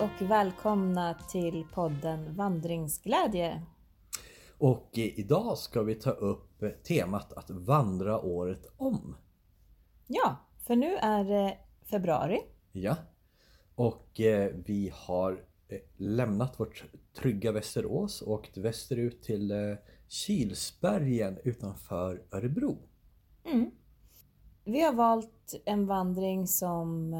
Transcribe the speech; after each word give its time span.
Och 0.00 0.30
välkomna 0.30 1.14
till 1.14 1.64
podden 1.74 2.36
Vandringsglädje. 2.36 3.62
Och 4.58 4.90
idag 4.92 5.58
ska 5.58 5.82
vi 5.82 5.94
ta 5.94 6.10
upp 6.10 6.64
temat 6.84 7.32
att 7.32 7.50
vandra 7.50 8.20
året 8.20 8.66
om. 8.76 9.16
Ja, 10.06 10.36
för 10.66 10.76
nu 10.76 10.96
är 10.96 11.24
det 11.24 11.58
februari. 11.90 12.40
Ja. 12.72 12.96
Och 13.74 14.20
eh, 14.20 14.52
vi 14.66 14.92
har 14.94 15.44
eh, 15.68 15.78
lämnat 15.96 16.60
vårt 16.60 16.84
trygga 17.14 17.52
Västerås 17.52 18.22
och 18.22 18.32
åkt 18.32 18.56
västerut 18.56 19.22
till 19.22 19.50
eh, 19.50 19.76
Kilsbergen 20.08 21.38
utanför 21.44 22.22
Örebro. 22.32 22.78
Mm. 23.44 23.70
Vi 24.64 24.80
har 24.80 24.92
valt 24.92 25.54
en 25.64 25.86
vandring 25.86 26.46
som, 26.46 27.14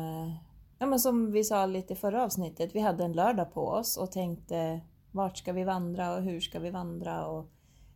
ja, 0.80 0.86
men 0.86 1.00
som 1.00 1.32
vi 1.32 1.44
sa 1.44 1.66
lite 1.66 1.92
i 1.92 1.96
förra 1.96 2.24
avsnittet, 2.24 2.74
vi 2.74 2.80
hade 2.80 3.04
en 3.04 3.12
lördag 3.12 3.52
på 3.52 3.68
oss 3.68 3.96
och 3.96 4.12
tänkte 4.12 4.80
vart 5.12 5.38
ska 5.38 5.52
vi 5.52 5.64
vandra 5.64 6.16
och 6.16 6.22
hur 6.22 6.40
ska 6.40 6.58
vi 6.58 6.70
vandra 6.70 7.26
och 7.26 7.50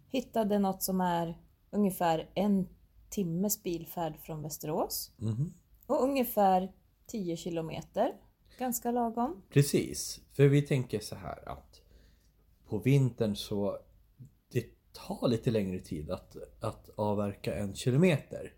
hittade 0.09 0.59
något 0.59 0.83
som 0.83 1.01
är 1.01 1.39
ungefär 1.71 2.31
en 2.35 2.69
timmes 3.11 3.63
bilfärd 3.63 4.17
från 4.19 4.43
Västerås 4.43 5.13
Mhm. 5.17 5.53
och 5.87 6.03
ungefär 6.03 6.73
10 7.07 7.37
kilometer. 7.37 8.13
Ganska 8.59 8.91
lagom. 8.91 9.43
Precis, 9.51 10.21
för 10.33 10.49
vi 10.49 10.63
tänker 10.63 11.01
så 11.01 11.17
här 11.17 11.49
att 11.49 11.81
på 12.69 12.79
vintern 12.79 13.37
så 13.37 13.79
det 14.53 14.65
tar 14.93 15.29
lite 15.29 15.51
längre 15.51 15.79
tid 15.79 16.11
att, 16.11 16.37
att 16.61 16.89
avverka 16.97 17.55
en 17.55 17.75
kilometer. 17.75 18.53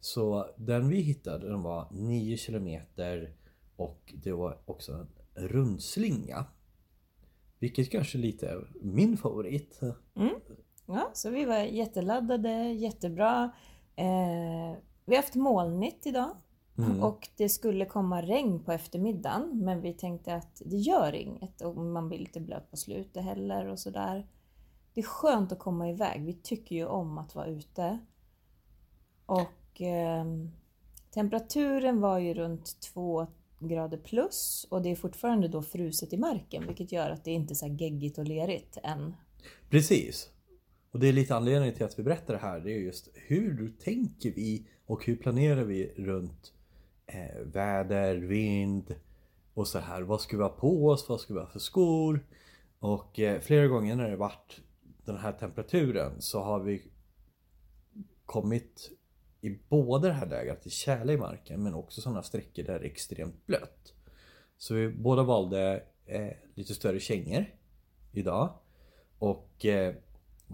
Så 0.00 0.46
den 0.56 0.88
vi 0.88 1.00
hittade 1.00 1.48
den 1.48 1.62
var 1.62 1.88
9 1.90 2.36
kilometer 2.36 3.34
och 3.80 4.14
det 4.22 4.32
var 4.32 4.58
också 4.64 4.92
en 4.92 5.48
rundslinga. 5.48 6.44
Vilket 7.58 7.90
kanske 7.90 8.18
lite 8.18 8.48
är 8.48 8.70
min 8.82 9.16
favorit. 9.16 9.80
Ja, 10.86 11.10
så 11.12 11.30
vi 11.30 11.44
var 11.44 11.58
jätteladdade, 11.58 12.72
jättebra. 12.72 13.50
Eh, 13.96 14.76
vi 15.04 15.14
har 15.16 15.22
haft 15.22 15.34
molnigt 15.34 16.06
idag 16.06 16.30
Mm. 16.78 17.02
och 17.02 17.28
det 17.36 17.48
skulle 17.48 17.84
komma 17.84 18.22
regn 18.22 18.64
på 18.64 18.72
eftermiddagen 18.72 19.50
men 19.64 19.80
vi 19.80 19.92
tänkte 19.92 20.34
att 20.34 20.62
det 20.64 20.76
gör 20.76 21.14
inget 21.14 21.60
och 21.60 21.76
man 21.76 22.08
blir 22.08 22.18
lite 22.18 22.40
blöt 22.40 22.70
på 22.70 22.76
slutet 22.76 23.24
heller 23.24 23.66
och 23.66 23.78
sådär. 23.78 24.26
Det 24.94 25.00
är 25.00 25.04
skönt 25.04 25.52
att 25.52 25.58
komma 25.58 25.88
iväg. 25.88 26.24
Vi 26.24 26.32
tycker 26.34 26.76
ju 26.76 26.86
om 26.86 27.18
att 27.18 27.34
vara 27.34 27.46
ute. 27.46 27.98
Och 29.26 29.82
eh, 29.82 30.24
temperaturen 31.10 32.00
var 32.00 32.18
ju 32.18 32.34
runt 32.34 32.80
2 32.80 33.26
grader 33.60 33.98
plus 33.98 34.66
och 34.70 34.82
det 34.82 34.90
är 34.90 34.96
fortfarande 34.96 35.48
då 35.48 35.62
fruset 35.62 36.12
i 36.12 36.16
marken 36.16 36.66
vilket 36.66 36.92
gör 36.92 37.10
att 37.10 37.24
det 37.24 37.30
inte 37.30 37.52
är 37.52 37.54
så 37.54 37.66
här 37.66 37.74
geggigt 37.74 38.18
och 38.18 38.24
lerigt 38.24 38.78
än. 38.82 39.14
Precis. 39.70 40.30
Och 40.90 41.00
det 41.00 41.08
är 41.08 41.12
lite 41.12 41.36
anledningen 41.36 41.74
till 41.74 41.84
att 41.84 41.98
vi 41.98 42.02
berättar 42.02 42.34
det 42.34 42.40
här. 42.40 42.60
Det 42.60 42.72
är 42.72 42.78
just 42.78 43.08
hur 43.14 43.72
tänker 43.84 44.32
vi 44.32 44.66
och 44.86 45.06
hur 45.06 45.16
planerar 45.16 45.64
vi 45.64 45.92
runt 45.96 46.52
eh, 47.06 47.40
väder, 47.44 48.16
vind 48.16 48.94
och 49.54 49.68
så 49.68 49.78
här. 49.78 50.02
Vad 50.02 50.20
ska 50.20 50.36
vi 50.36 50.42
ha 50.42 50.50
på 50.50 50.86
oss? 50.86 51.08
Vad 51.08 51.20
ska 51.20 51.34
vi 51.34 51.40
ha 51.40 51.46
för 51.46 51.58
skor? 51.58 52.26
Och 52.78 53.20
eh, 53.20 53.40
flera 53.40 53.66
gånger 53.66 53.96
när 53.96 54.10
det 54.10 54.16
varit 54.16 54.60
den 55.04 55.16
här 55.16 55.32
temperaturen 55.32 56.22
så 56.22 56.42
har 56.42 56.60
vi 56.60 56.82
kommit 58.26 58.90
i 59.40 59.58
både 59.68 60.08
det 60.08 60.14
här 60.14 60.26
läget, 60.26 60.52
att 60.52 60.62
det 60.62 60.68
är 60.68 60.70
tjäle 60.70 61.12
i 61.12 61.16
marken 61.16 61.62
men 61.62 61.74
också 61.74 62.00
sådana 62.00 62.22
sträckor 62.22 62.62
där 62.62 62.78
det 62.78 62.86
är 62.86 62.90
extremt 62.90 63.46
blött. 63.46 63.92
Så 64.58 64.74
vi 64.74 64.88
båda 64.88 65.22
valde 65.22 65.82
eh, 66.06 66.30
lite 66.54 66.74
större 66.74 67.00
kängor 67.00 67.44
idag. 68.12 68.52
Och 69.18 69.66
eh, 69.66 69.94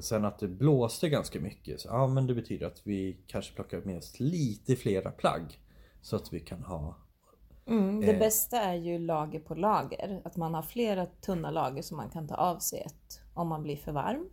sen 0.00 0.24
att 0.24 0.38
det 0.38 0.48
blåste 0.48 1.08
ganska 1.08 1.40
mycket. 1.40 1.80
Så, 1.80 1.88
ja 1.88 2.06
men 2.06 2.26
det 2.26 2.34
betyder 2.34 2.66
att 2.66 2.80
vi 2.84 3.16
kanske 3.26 3.54
plockar 3.54 3.80
med 3.80 3.96
oss 3.98 4.20
lite 4.20 4.76
flera 4.76 5.10
plagg. 5.10 5.60
Så 6.02 6.16
att 6.16 6.32
vi 6.32 6.40
kan 6.40 6.62
ha 6.62 6.96
Mm, 7.68 8.00
det 8.00 8.12
Eh. 8.12 8.18
bästa 8.18 8.60
är 8.60 8.74
ju 8.74 8.98
lager 8.98 9.40
på 9.40 9.54
lager. 9.54 10.20
Att 10.24 10.36
man 10.36 10.54
har 10.54 10.62
flera 10.62 11.06
tunna 11.06 11.50
lager 11.50 11.82
som 11.82 11.96
man 11.96 12.10
kan 12.10 12.28
ta 12.28 12.34
av 12.34 12.58
sig 12.58 12.80
ett 12.80 13.20
om 13.34 13.48
man 13.48 13.62
blir 13.62 13.76
för 13.76 13.92
varm. 13.92 14.28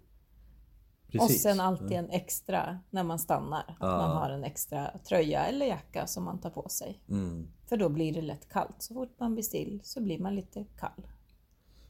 Och 1.13 1.27
precis. 1.27 1.41
sen 1.43 1.59
alltid 1.59 1.91
en 1.91 2.09
extra 2.09 2.79
när 2.89 3.03
man 3.03 3.19
stannar. 3.19 3.75
Att 3.79 3.79
man 3.79 4.17
har 4.17 4.29
en 4.29 4.43
extra 4.43 4.99
tröja 5.07 5.45
eller 5.45 5.65
jacka 5.65 6.07
som 6.07 6.23
man 6.23 6.39
tar 6.39 6.49
på 6.49 6.69
sig. 6.69 7.01
Mm. 7.09 7.47
För 7.65 7.77
då 7.77 7.89
blir 7.89 8.13
det 8.13 8.21
lätt 8.21 8.49
kallt. 8.49 8.75
Så 8.79 8.93
fort 8.93 9.19
man 9.19 9.33
blir 9.33 9.43
still 9.43 9.79
så 9.83 10.01
blir 10.01 10.19
man 10.19 10.35
lite 10.35 10.65
kall. 10.79 11.07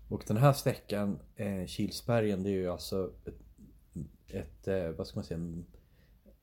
Och 0.10 0.24
den 0.28 0.38
här 0.38 0.54
sträckan, 0.54 1.20
eh, 1.36 1.66
Kilsbergen, 1.66 2.44
det 2.44 2.50
är 2.50 2.54
ju 2.54 2.72
alltså 2.72 3.12
ett, 3.26 3.40
ett 4.28 4.68
eh, 4.68 4.90
vad 4.90 5.08
ska 5.08 5.18
man 5.18 5.24
säga, 5.24 5.38
en, 5.38 5.66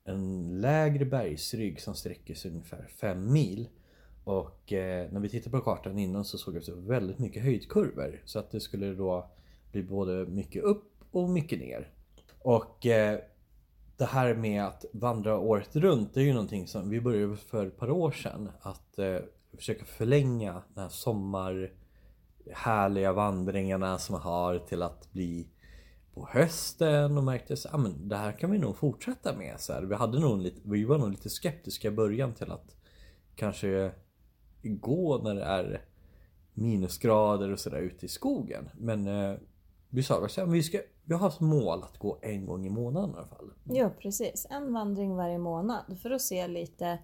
en 0.03 0.61
lägre 0.61 1.05
bergsrygg 1.05 1.81
som 1.81 1.95
sträcker 1.95 2.35
sig 2.35 2.51
ungefär 2.51 2.87
5 2.87 3.33
mil. 3.33 3.69
Och 4.23 4.73
eh, 4.73 5.11
när 5.11 5.19
vi 5.19 5.29
tittade 5.29 5.57
på 5.57 5.63
kartan 5.63 5.97
innan 5.97 6.25
så 6.25 6.37
såg 6.37 6.53
vi 6.53 6.61
så 6.61 6.75
väldigt 6.75 7.19
mycket 7.19 7.43
höjdkurvor. 7.43 8.21
Så 8.25 8.39
att 8.39 8.51
det 8.51 8.59
skulle 8.59 8.93
då 8.93 9.31
bli 9.71 9.83
både 9.83 10.25
mycket 10.25 10.63
upp 10.63 10.91
och 11.11 11.29
mycket 11.29 11.59
ner. 11.59 11.89
Och 12.43 12.85
eh, 12.85 13.19
det 13.97 14.05
här 14.05 14.35
med 14.35 14.63
att 14.63 14.85
vandra 14.93 15.37
året 15.37 15.75
runt, 15.75 16.13
det 16.13 16.21
är 16.21 16.25
ju 16.25 16.33
någonting 16.33 16.67
som 16.67 16.89
vi 16.89 17.01
började 17.01 17.37
för 17.37 17.65
ett 17.65 17.77
par 17.77 17.91
år 17.91 18.11
sedan. 18.11 18.49
Att 18.61 18.99
eh, 18.99 19.17
försöka 19.57 19.85
förlänga 19.85 20.53
den 20.73 20.83
här 20.83 20.89
sommar 20.89 21.71
härliga 22.53 23.13
vandringarna 23.13 23.97
som 23.97 24.13
man 24.13 24.21
har 24.21 24.59
till 24.59 24.81
att 24.81 25.11
bli 25.11 25.47
på 26.13 26.27
hösten 26.31 27.17
och 27.17 27.23
märkte 27.23 27.53
att 27.53 27.73
ah, 27.73 27.77
men 27.77 28.07
det 28.07 28.17
här 28.17 28.31
kan 28.31 28.51
vi 28.51 28.57
nog 28.57 28.77
fortsätta 28.77 29.37
med. 29.37 29.59
Så 29.59 29.73
här, 29.73 29.81
vi, 29.81 29.95
hade 29.95 30.19
nog 30.19 30.41
lite, 30.41 30.61
vi 30.63 30.85
var 30.85 30.97
nog 30.97 31.09
lite 31.09 31.29
skeptiska 31.29 31.87
i 31.87 31.91
början 31.91 32.33
till 32.33 32.51
att 32.51 32.75
kanske 33.35 33.91
gå 34.61 35.21
när 35.23 35.35
det 35.35 35.43
är 35.43 35.85
minusgrader 36.53 37.51
och 37.51 37.59
sådär 37.59 37.77
ute 37.77 38.05
i 38.05 38.09
skogen. 38.09 38.69
Men 38.77 39.07
eh, 39.07 39.37
vi 39.91 40.03
sa 40.03 40.25
att 40.25 40.37
vi, 40.47 40.63
ska, 40.63 40.79
vi 41.03 41.15
har 41.15 41.29
som 41.29 41.47
mål 41.47 41.83
att 41.83 41.97
gå 41.97 42.19
en 42.21 42.45
gång 42.45 42.65
i 42.65 42.69
månaden 42.69 43.09
i 43.09 43.13
alla 43.17 43.27
fall. 43.27 43.51
Jo 43.63 43.89
precis, 43.99 44.47
en 44.49 44.73
vandring 44.73 45.15
varje 45.15 45.37
månad 45.37 45.99
för 46.01 46.11
att 46.11 46.21
se 46.21 46.47
lite 46.47 46.99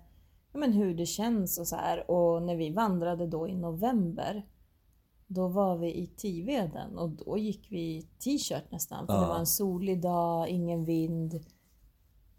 ja, 0.51 0.59
men 0.59 0.73
hur 0.73 0.93
det 0.95 1.05
känns 1.05 1.57
och 1.57 1.67
så 1.67 1.75
här. 1.75 2.11
Och 2.11 2.41
när 2.43 2.55
vi 2.55 2.69
vandrade 2.69 3.27
då 3.27 3.47
i 3.47 3.55
november 3.55 4.45
då 5.27 5.47
var 5.47 5.77
vi 5.77 5.93
i 5.95 6.07
Tiveden 6.07 6.97
och 6.97 7.09
då 7.09 7.37
gick 7.37 7.71
vi 7.71 7.79
i 7.97 8.01
t-shirt 8.01 8.71
nästan. 8.71 9.07
För 9.07 9.13
det 9.13 9.21
Ja. 9.21 9.27
var 9.27 9.39
en 9.39 9.45
solig 9.47 10.01
dag, 10.01 10.49
ingen 10.49 10.85
vind. 10.85 11.45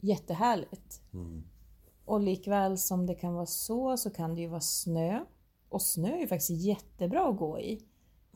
Jättehärligt. 0.01 1.03
Mm. 1.13 1.43
Och 2.05 2.21
likväl 2.21 2.79
som 2.79 3.07
det 3.07 3.15
kan 3.15 3.35
vara 3.35 3.47
så, 3.47 3.97
så 3.97 4.11
kan 4.11 4.35
det 4.35 4.41
ju 4.41 4.49
vara 4.49 4.61
snö. 4.61 5.25
Och 5.69 5.83
snö 5.83 6.09
är 6.17 6.21
ju 6.21 6.27
faktiskt 6.27 6.51
jättebra 6.65 7.29
att 7.29 7.37
gå 7.37 7.61
i. 7.61 7.88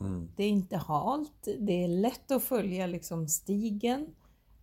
Mm. 0.03 0.29
Det 0.35 0.43
är 0.43 0.49
inte 0.49 0.77
halt, 0.77 1.47
det 1.59 1.83
är 1.83 1.87
lätt 1.87 2.31
att 2.31 2.43
följa 2.43 2.87
liksom 2.87 3.27
stigen 3.27 4.15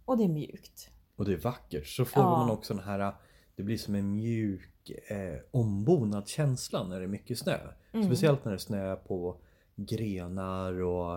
och 0.04 0.18
det 0.18 0.24
är 0.24 0.28
mjukt. 0.28 0.90
Och 1.16 1.24
det 1.24 1.32
är 1.32 1.36
vackert. 1.36 1.86
Så 1.86 2.04
får 2.04 2.22
Ja. 2.22 2.30
man 2.30 2.50
också 2.50 2.74
den 2.74 2.84
här 2.84 3.14
Det 3.56 3.62
blir 3.62 3.76
som 3.78 3.94
en 3.94 4.14
mjuk 4.16 4.90
eh, 5.08 5.38
ombonad 5.50 6.28
känsla 6.28 6.84
när 6.88 6.98
det 6.98 7.04
är 7.04 7.08
mycket 7.08 7.38
snö. 7.38 7.58
Mm. 7.92 8.06
Speciellt 8.06 8.44
när 8.44 8.52
det 8.52 8.58
snöar 8.58 8.96
på 8.96 9.40
grenar 9.76 10.80
och 10.82 11.14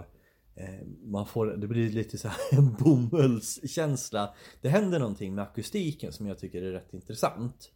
eh, 0.55 0.85
man 1.03 1.25
får, 1.25 1.45
det 1.45 1.67
blir 1.67 1.89
lite 1.89 2.17
så 2.17 2.27
här 2.27 2.37
en 2.57 2.73
bomullskänsla. 2.73 4.33
Det 4.61 4.69
händer 4.69 4.99
någonting 4.99 5.35
med 5.35 5.43
akustiken 5.43 6.13
som 6.13 6.27
jag 6.27 6.39
tycker 6.39 6.61
är 6.61 6.71
rätt 6.71 6.93
intressant. 6.93 7.71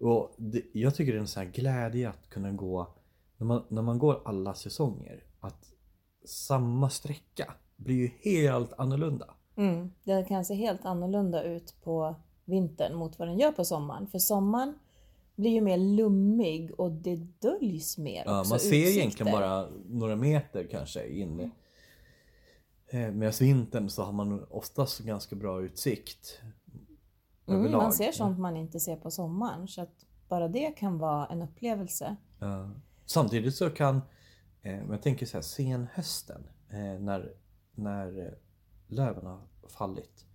Och 0.00 0.34
det, 0.38 0.62
jag 0.72 0.94
tycker 0.94 1.12
det 1.12 1.18
är 1.18 1.20
en 1.20 1.26
sån 1.26 1.42
här 1.42 1.50
glädje 1.52 2.08
att 2.08 2.28
kunna 2.30 2.52
gå 2.52 2.94
när 3.36 3.46
man, 3.46 3.64
när 3.68 3.82
man 3.82 3.98
går 3.98 4.22
alla 4.24 4.54
säsonger. 4.54 5.24
Att 5.40 5.71
samma 6.24 6.90
sträcka 6.90 7.54
blir 7.76 7.94
ju 7.96 8.10
helt 8.22 8.72
annorlunda. 8.78 9.34
Mm. 9.56 9.90
Det 10.04 10.24
kan 10.28 10.44
se 10.44 10.54
helt 10.54 10.84
annorlunda 10.84 11.42
ut 11.42 11.74
på 11.84 12.14
vintern 12.44 12.94
mot 12.96 13.18
vad 13.18 13.28
den 13.28 13.38
gör 13.38 13.52
på 13.52 13.64
sommaren. 13.64 14.06
För 14.06 14.18
sommaren 14.18 14.74
blir 15.36 15.50
ju 15.50 15.60
mer 15.60 15.76
lummig 15.78 16.80
och 16.80 16.92
det 16.92 17.16
döljs 17.16 17.98
mer 17.98 18.22
Ja, 18.26 18.40
också. 18.40 18.50
man 18.52 18.60
ser 18.60 18.66
utsikter. 18.68 19.00
egentligen 19.00 19.32
bara 19.32 19.68
några 19.88 20.16
meter 20.16 20.66
kanske 20.70 21.06
in. 21.08 21.40
Eh, 22.86 23.10
Medan 23.10 23.32
vintern 23.40 23.88
så 23.88 24.02
har 24.02 24.12
man 24.12 24.44
oftast 24.50 24.98
ganska 25.00 25.36
bra 25.36 25.62
utsikt. 25.62 26.40
Mm, 27.48 27.72
man 27.72 27.92
ser 27.92 28.12
sånt 28.12 28.38
man 28.38 28.56
inte 28.56 28.80
ser 28.80 28.96
på 28.96 29.10
sommaren. 29.10 29.68
Så 29.68 29.82
att 29.82 30.06
bara 30.28 30.48
det 30.48 30.70
kan 30.70 30.98
vara 30.98 31.26
en 31.26 31.42
upplevelse. 31.42 32.16
Ja. 32.40 32.70
Samtidigt 33.06 33.54
så 33.56 33.70
kan, 33.70 34.00
Eh, 34.62 34.78
men 34.78 34.90
jag 34.90 35.02
tänker 35.02 35.26
så 35.26 35.36
här, 35.36 35.42
senhösten 35.42 36.44
hösten 36.68 37.04
när, 37.04 37.34
när 37.74 38.26
eh, 38.26 38.32
löven 38.86 39.26
har 39.26 39.40
fallit. 39.68 40.26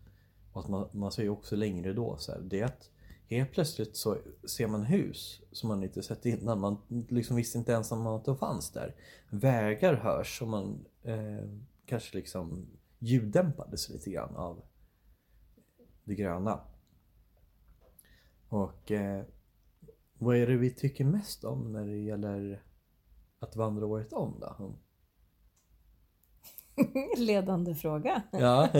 Och 0.51 0.61
att 0.61 0.69
man, 0.69 0.89
man 0.91 1.11
ser 1.11 1.23
ju 1.23 1.29
också 1.29 1.55
längre 1.55 1.93
då 1.93 2.17
så 2.17 2.31
här, 2.31 2.41
det 2.41 2.59
är 2.59 2.65
att 2.65 2.89
helt 3.29 3.51
plötsligt 3.51 3.95
så 3.95 4.17
ser 4.43 4.67
man 4.67 4.83
hus 4.83 5.41
som 5.51 5.67
man 5.67 5.83
inte 5.83 6.03
sett 6.03 6.25
innan. 6.25 6.59
Man 6.59 6.77
liksom 7.09 7.35
visste 7.35 7.57
inte 7.57 7.71
ens 7.71 7.91
om 7.91 8.07
att 8.07 8.25
de 8.25 8.37
fanns 8.37 8.71
där. 8.71 8.95
Vägar 9.29 9.93
hörs 9.93 10.41
och 10.41 10.47
man 10.47 10.85
eh, 11.03 11.49
kanske 11.85 12.17
liksom 12.17 12.67
ljuddämpades 12.99 13.89
lite 13.89 14.09
grann 14.09 14.35
av 14.35 14.61
det 16.03 16.15
gröna. 16.15 16.59
Och 18.49 18.91
eh, 18.91 19.23
vad 20.13 20.37
är 20.37 20.47
det 20.47 20.57
vi 20.57 20.69
tycker 20.69 21.05
mest 21.05 21.43
om 21.43 21.71
när 21.71 21.85
det 21.85 21.97
gäller 21.97 22.63
att 23.39 23.55
vandra 23.55 23.85
året 23.85 24.13
om 24.13 24.39
då? 24.39 24.75
Ledande 27.17 27.75
fråga. 27.75 28.21
Ja. 28.31 28.69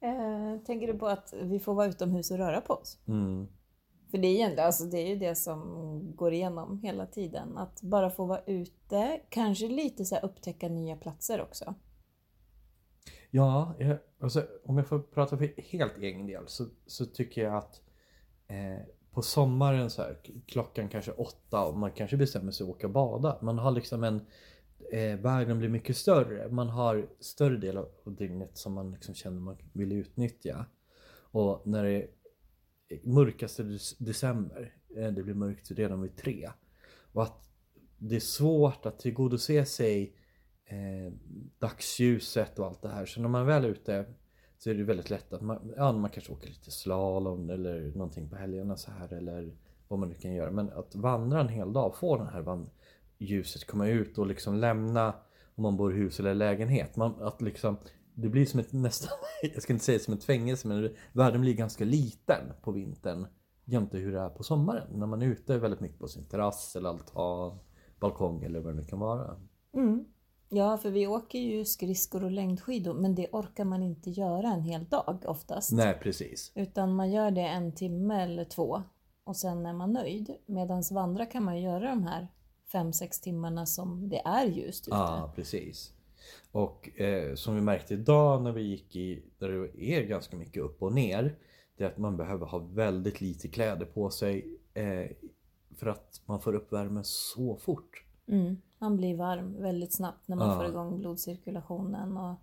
Eh, 0.00 0.60
tänker 0.66 0.86
du 0.86 0.98
på 0.98 1.06
att 1.06 1.34
vi 1.42 1.60
får 1.60 1.74
vara 1.74 1.86
utomhus 1.86 2.30
och 2.30 2.38
röra 2.38 2.60
på 2.60 2.74
oss? 2.74 2.98
mm. 3.08 3.48
För 4.10 4.18
det 4.18 4.28
är, 4.28 4.32
ju 4.32 4.40
ändå, 4.40 4.62
alltså 4.62 4.84
det 4.84 4.98
är 4.98 5.06
ju 5.06 5.16
det 5.16 5.34
som 5.34 6.12
går 6.16 6.32
igenom 6.32 6.78
hela 6.78 7.06
tiden. 7.06 7.58
Att 7.58 7.82
bara 7.82 8.10
få 8.10 8.24
vara 8.24 8.42
ute, 8.46 9.20
kanske 9.28 9.68
lite 9.68 10.04
så 10.04 10.14
här 10.14 10.24
upptäcka 10.24 10.68
nya 10.68 10.96
platser 10.96 11.40
också. 11.42 11.74
Ja, 13.30 13.74
jag, 13.78 13.98
alltså, 14.20 14.46
om 14.64 14.78
jag 14.78 14.88
får 14.88 14.98
prata 14.98 15.38
för 15.38 15.62
helt 15.62 15.98
egen 15.98 16.26
del 16.26 16.42
så, 16.46 16.66
så 16.86 17.06
tycker 17.06 17.42
jag 17.42 17.54
att 17.54 17.80
eh, 18.46 18.86
på 19.16 19.22
sommaren 19.22 19.90
så 19.90 20.02
här, 20.02 20.18
klockan 20.46 20.88
kanske 20.88 21.12
åtta 21.12 21.64
och 21.64 21.78
man 21.78 21.92
kanske 21.92 22.16
bestämmer 22.16 22.52
sig 22.52 22.64
att 22.64 22.70
åka 22.70 22.86
och 22.86 22.92
bada. 22.92 23.38
Man 23.42 23.58
har 23.58 23.70
liksom 23.70 24.04
en 24.04 24.20
eh, 24.92 25.18
världen 25.18 25.58
blir 25.58 25.68
mycket 25.68 25.96
större. 25.96 26.48
Man 26.48 26.68
har 26.68 27.08
större 27.20 27.56
del 27.56 27.76
av 27.76 27.88
dygnet 28.04 28.58
som 28.58 28.72
man 28.72 28.92
liksom 28.92 29.14
känner 29.14 29.40
man 29.40 29.56
vill 29.72 29.92
utnyttja. 29.92 30.66
Och 31.18 31.66
när 31.66 31.84
det 31.84 31.90
är 31.90 32.08
mörkaste 33.02 33.78
december, 33.98 34.74
eh, 34.96 35.12
det 35.12 35.22
blir 35.22 35.34
mörkt 35.34 35.70
redan 35.70 36.02
vid 36.02 36.16
tre. 36.16 36.50
Och 37.12 37.22
att 37.22 37.48
det 37.98 38.16
är 38.16 38.20
svårt 38.20 38.86
att 38.86 38.98
tillgodose 38.98 39.64
sig 39.64 40.16
eh, 40.64 41.12
dagsljuset 41.58 42.58
och 42.58 42.66
allt 42.66 42.82
det 42.82 42.88
här. 42.88 43.06
Så 43.06 43.20
när 43.20 43.28
man 43.28 43.46
väl 43.46 43.64
är 43.64 43.68
ute 43.68 44.04
så 44.58 44.70
är 44.70 44.74
det 44.74 44.84
väldigt 44.84 45.10
lätt 45.10 45.32
att 45.32 45.42
man, 45.42 45.72
ja, 45.76 45.92
man 45.92 46.10
kanske 46.10 46.32
åker 46.32 46.48
lite 46.48 46.70
slalom 46.70 47.50
eller 47.50 47.92
någonting 47.94 48.28
på 48.28 48.36
helgerna 48.36 48.76
så 48.76 48.90
här 48.90 49.12
eller 49.12 49.56
vad 49.88 49.98
man 49.98 50.08
nu 50.08 50.14
kan 50.14 50.34
göra. 50.34 50.50
Men 50.50 50.70
att 50.72 50.94
vandra 50.94 51.40
en 51.40 51.48
hel 51.48 51.72
dag, 51.72 51.96
få 51.96 52.16
den 52.16 52.26
här 52.26 52.66
ljuset 53.18 53.66
komma 53.66 53.88
ut 53.88 54.18
och 54.18 54.26
liksom 54.26 54.54
lämna 54.54 55.14
om 55.54 55.62
man 55.62 55.76
bor 55.76 55.92
i 55.92 55.96
hus 55.96 56.20
eller 56.20 56.34
lägenhet. 56.34 56.96
Man, 56.96 57.22
att 57.22 57.42
liksom, 57.42 57.76
det 58.14 58.28
blir 58.28 58.46
som 58.46 58.60
ett 58.60 58.72
nästan, 58.72 59.10
jag 59.54 59.62
ska 59.62 59.72
inte 59.72 59.84
säga 59.84 59.98
som 59.98 60.14
ett 60.14 60.24
fängelse 60.24 60.68
men 60.68 60.90
världen 61.12 61.40
blir 61.40 61.54
ganska 61.54 61.84
liten 61.84 62.52
på 62.62 62.72
vintern 62.72 63.26
jämte 63.64 63.98
hur 63.98 64.12
det 64.12 64.20
är 64.20 64.28
på 64.28 64.42
sommaren. 64.42 64.88
När 64.92 65.06
man 65.06 65.22
är 65.22 65.26
ute 65.26 65.58
väldigt 65.58 65.80
mycket 65.80 65.98
på 65.98 66.08
sin 66.08 66.24
terrass 66.24 66.76
eller 66.76 66.88
altan, 66.88 67.58
balkong 68.00 68.42
eller 68.42 68.60
vad 68.60 68.74
det 68.74 68.80
nu 68.80 68.86
kan 68.86 68.98
vara. 68.98 69.36
Mm. 69.74 70.04
Ja, 70.48 70.78
för 70.78 70.90
vi 70.90 71.06
åker 71.06 71.38
ju 71.38 71.64
skridskor 71.64 72.24
och 72.24 72.30
längdskidor, 72.30 72.94
men 72.94 73.14
det 73.14 73.28
orkar 73.32 73.64
man 73.64 73.82
inte 73.82 74.10
göra 74.10 74.48
en 74.48 74.62
hel 74.62 74.84
dag 74.84 75.22
oftast. 75.26 75.72
Nej 75.72 75.98
precis. 76.02 76.52
Utan 76.54 76.94
man 76.94 77.10
gör 77.10 77.30
det 77.30 77.46
en 77.46 77.72
timme 77.74 78.22
eller 78.22 78.44
två 78.44 78.82
och 79.24 79.36
sen 79.36 79.66
är 79.66 79.72
man 79.72 79.92
nöjd. 79.92 80.36
Medan 80.46 80.82
vandra 80.90 81.26
kan 81.26 81.42
man 81.42 81.60
göra 81.60 81.88
de 81.90 82.02
här 82.02 82.28
fem 82.72 82.92
sex 82.92 83.20
timmarna 83.20 83.66
som 83.66 84.08
det 84.08 84.22
är 84.24 84.44
ljust 84.44 84.88
ute. 84.88 84.96
Ja, 84.96 85.32
precis. 85.36 85.92
Och 86.52 87.00
eh, 87.00 87.34
som 87.34 87.54
vi 87.54 87.60
märkte 87.60 87.94
idag 87.94 88.42
när 88.42 88.52
vi 88.52 88.62
gick 88.62 88.96
i, 88.96 89.22
där 89.38 89.48
det 89.48 89.94
är 89.94 90.02
ganska 90.02 90.36
mycket 90.36 90.62
upp 90.62 90.82
och 90.82 90.92
ner. 90.92 91.38
Det 91.76 91.84
är 91.84 91.88
att 91.88 91.98
man 91.98 92.16
behöver 92.16 92.46
ha 92.46 92.58
väldigt 92.58 93.20
lite 93.20 93.48
kläder 93.48 93.86
på 93.86 94.10
sig. 94.10 94.58
Eh, 94.74 95.10
för 95.76 95.86
att 95.86 96.20
man 96.26 96.40
får 96.40 96.54
upp 96.54 96.72
värmen 96.72 97.04
så 97.04 97.56
fort. 97.56 98.05
Mm. 98.28 98.56
Man 98.78 98.96
blir 98.96 99.16
varm 99.16 99.62
väldigt 99.62 99.92
snabbt 99.92 100.28
när 100.28 100.36
man 100.36 100.48
Ja. 100.48 100.56
får 100.56 100.66
igång 100.66 100.98
blodcirkulationen. 100.98 102.16
Och, 102.16 102.34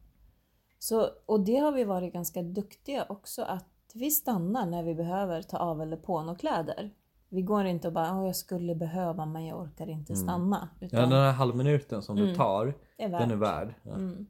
så, 0.80 1.10
och 1.26 1.40
det 1.40 1.58
har 1.58 1.72
vi 1.72 1.84
varit 1.84 2.14
ganska 2.14 2.42
duktiga 2.42 3.06
också 3.10 3.42
att 3.44 3.66
vi 3.94 4.12
stannar 4.12 4.66
när 4.66 4.84
vi 4.84 4.96
behöver 4.96 5.42
ta 5.42 5.58
av 5.58 5.82
eller 5.82 5.98
på 5.98 6.22
några 6.22 6.36
kläder. 6.40 6.92
Vi 7.30 7.42
går 7.42 7.66
inte 7.66 7.88
och 7.88 7.94
bara 7.94 8.26
jag 8.26 8.36
skulle 8.36 8.76
behöva 8.76 9.26
men 9.26 9.46
jag 9.46 9.60
orkar 9.60 9.90
inte 9.90 10.16
stanna. 10.16 10.70
Ja, 10.80 10.86
Utan 10.88 11.10
den 11.10 11.20
här 11.20 11.32
halvminuten 11.32 12.02
som 12.02 12.16
det 12.16 12.36
tar, 12.36 12.66
det 12.98 13.04
är 13.04 13.10
den 13.10 13.32
är 13.32 13.36
värd. 13.36 13.74
Ja, 13.84 13.92
Mm. 13.94 14.26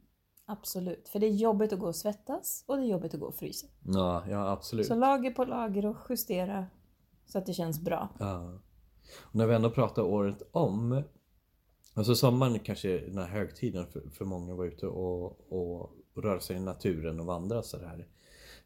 Absolut, 0.46 1.08
för 1.08 1.18
det 1.18 1.26
är 1.26 1.30
jobbigt 1.30 1.72
att 1.72 1.78
gå 1.78 1.86
och 1.86 1.96
svettas 1.96 2.64
och 2.66 2.76
det 2.76 2.82
är 2.82 2.86
jobbigt 2.86 3.14
att 3.14 3.20
gå 3.20 3.26
och 3.26 3.34
frysa. 3.34 3.66
ja, 3.82 4.22
ja 4.30 4.50
absolut. 4.50 4.86
Så 4.86 4.94
lager 4.94 5.30
på 5.30 5.44
lager 5.44 5.86
och 5.86 5.96
justera 6.08 6.66
så 7.26 7.38
att 7.38 7.46
det 7.46 7.52
känns 7.52 7.80
bra. 7.80 8.08
Ja. 8.18 8.58
Och 9.22 9.34
när 9.34 9.46
vi 9.46 9.54
ändå 9.54 9.70
pratar 9.70 10.02
året 10.02 10.42
om. 10.52 11.02
Alltså 11.94 12.14
sommaren 12.14 12.54
är 12.54 12.58
kanske 12.58 12.98
den 12.98 13.18
här 13.18 13.28
högtiden 13.28 13.86
för, 13.86 14.10
för 14.10 14.24
många 14.24 14.52
att 14.52 14.58
vara 14.58 14.68
ute 14.68 14.86
och, 14.86 15.52
och, 15.52 15.80
och 16.14 16.22
röra 16.22 16.40
sig 16.40 16.56
i 16.56 16.60
naturen 16.60 17.20
och 17.20 17.26
vandra 17.26 17.62
så 17.62 17.78
här. 17.78 18.08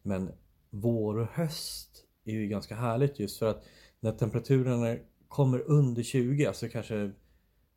Men 0.02 0.30
vår 0.70 1.18
och 1.18 1.26
höst 1.26 2.04
är 2.24 2.32
ju 2.32 2.48
ganska 2.48 2.74
härligt 2.74 3.18
just 3.18 3.38
för 3.38 3.46
att 3.46 3.64
när 4.00 4.12
temperaturerna 4.12 4.96
kommer 5.28 5.58
under 5.60 6.02
20, 6.02 6.46
alltså 6.46 6.68
kanske 6.68 7.12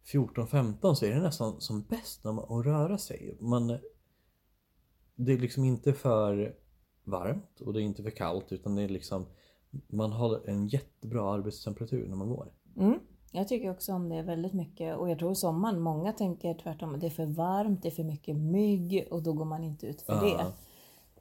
14-15 0.06 0.94
så 0.94 1.06
är 1.06 1.16
det 1.16 1.22
nästan 1.22 1.62
som 1.62 1.84
bäst 1.84 2.24
när 2.24 2.32
man, 2.32 2.60
att 2.60 2.66
röra 2.66 2.98
sig. 2.98 3.38
Man, 3.40 3.68
det 5.16 5.34
är 5.34 5.38
liksom 5.38 5.64
inte 5.64 5.94
för 5.94 6.56
varmt 7.04 7.60
och 7.60 7.74
det 7.74 7.82
är 7.82 7.84
inte 7.84 8.04
för 8.04 8.10
kallt 8.10 8.52
utan 8.52 8.76
det 8.76 8.82
är 8.82 8.90
liksom 8.90 9.26
man 9.88 10.12
har 10.12 10.50
en 10.50 10.68
jättebra 10.68 11.34
arbetstemperatur 11.34 12.08
när 12.08 12.16
man 12.16 12.30
går. 12.30 12.54
Mm. 12.78 13.00
Jag 13.32 13.48
tycker 13.48 13.72
också 13.72 13.94
om 13.94 14.10
det 14.10 14.22
väldigt 14.22 14.54
mycket 14.54 14.98
och 14.98 15.10
jag 15.10 15.20
tror 15.20 15.34
sommaren, 15.34 15.80
många 15.82 16.14
tänker 16.14 16.54
tvärtom 16.54 16.96
att 16.96 17.02
det 17.02 17.08
är 17.08 17.12
för 17.12 17.26
varmt, 17.26 17.82
det 17.84 17.90
är 17.90 17.92
för 17.92 18.04
mycket 18.04 18.36
mygg 18.36 19.08
och 19.12 19.24
då 19.24 19.34
går 19.34 19.46
man 19.46 19.64
inte 19.64 19.88
ut 19.88 20.02
för 20.02 20.14
Ja. 20.14 20.22
det. 20.38 20.46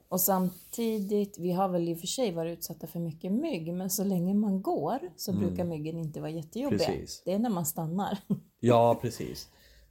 Och 0.09 0.21
samtidigt, 0.21 1.37
vi 1.39 1.51
har 1.51 1.67
väl 1.69 1.89
i 1.89 1.93
och 1.93 1.99
för 1.99 2.07
sig 2.07 2.31
varit 2.31 2.57
utsatta 2.57 2.87
för 2.87 2.99
mycket 2.99 3.31
mygg 3.31 3.73
men 3.73 3.89
så 3.89 4.03
länge 4.03 4.33
man 4.33 4.61
går 4.61 4.99
så 5.15 5.33
brukar 5.33 5.63
myggen 5.63 5.97
inte 5.97 6.19
vara 6.21 6.31
jättejobbiga. 6.31 6.85
Mm. 6.85 6.99
Precis. 6.99 7.21
Det 7.25 7.33
är 7.33 7.39
när 7.39 7.49
man 7.49 7.65
stannar. 7.65 8.17
Ja 8.59 8.97
precis. 9.01 9.49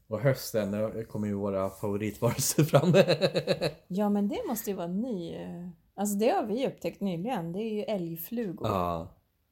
Och 0.09 0.21
hösten 0.21 0.75
kommer 1.09 1.29
ju 1.29 1.35
våra 1.35 1.71
favoritvarelser 1.71 2.65
fram. 2.65 2.93
Ja 3.89 4.09
men 4.09 4.29
det 4.29 4.39
måste 4.49 4.71
ju 4.71 4.77
vara 4.77 4.87
ny, 4.87 5.35
eh, 5.35 5.69
alltså 5.95 6.17
det 6.19 6.29
har 6.29 6.47
vi 6.47 6.67
upptäckt 6.67 7.01
nyligen, 7.01 7.53
det 7.53 7.59
är 7.63 7.73
ju 7.73 7.83
älgflugor. 7.83 8.69
ja. 8.69 9.09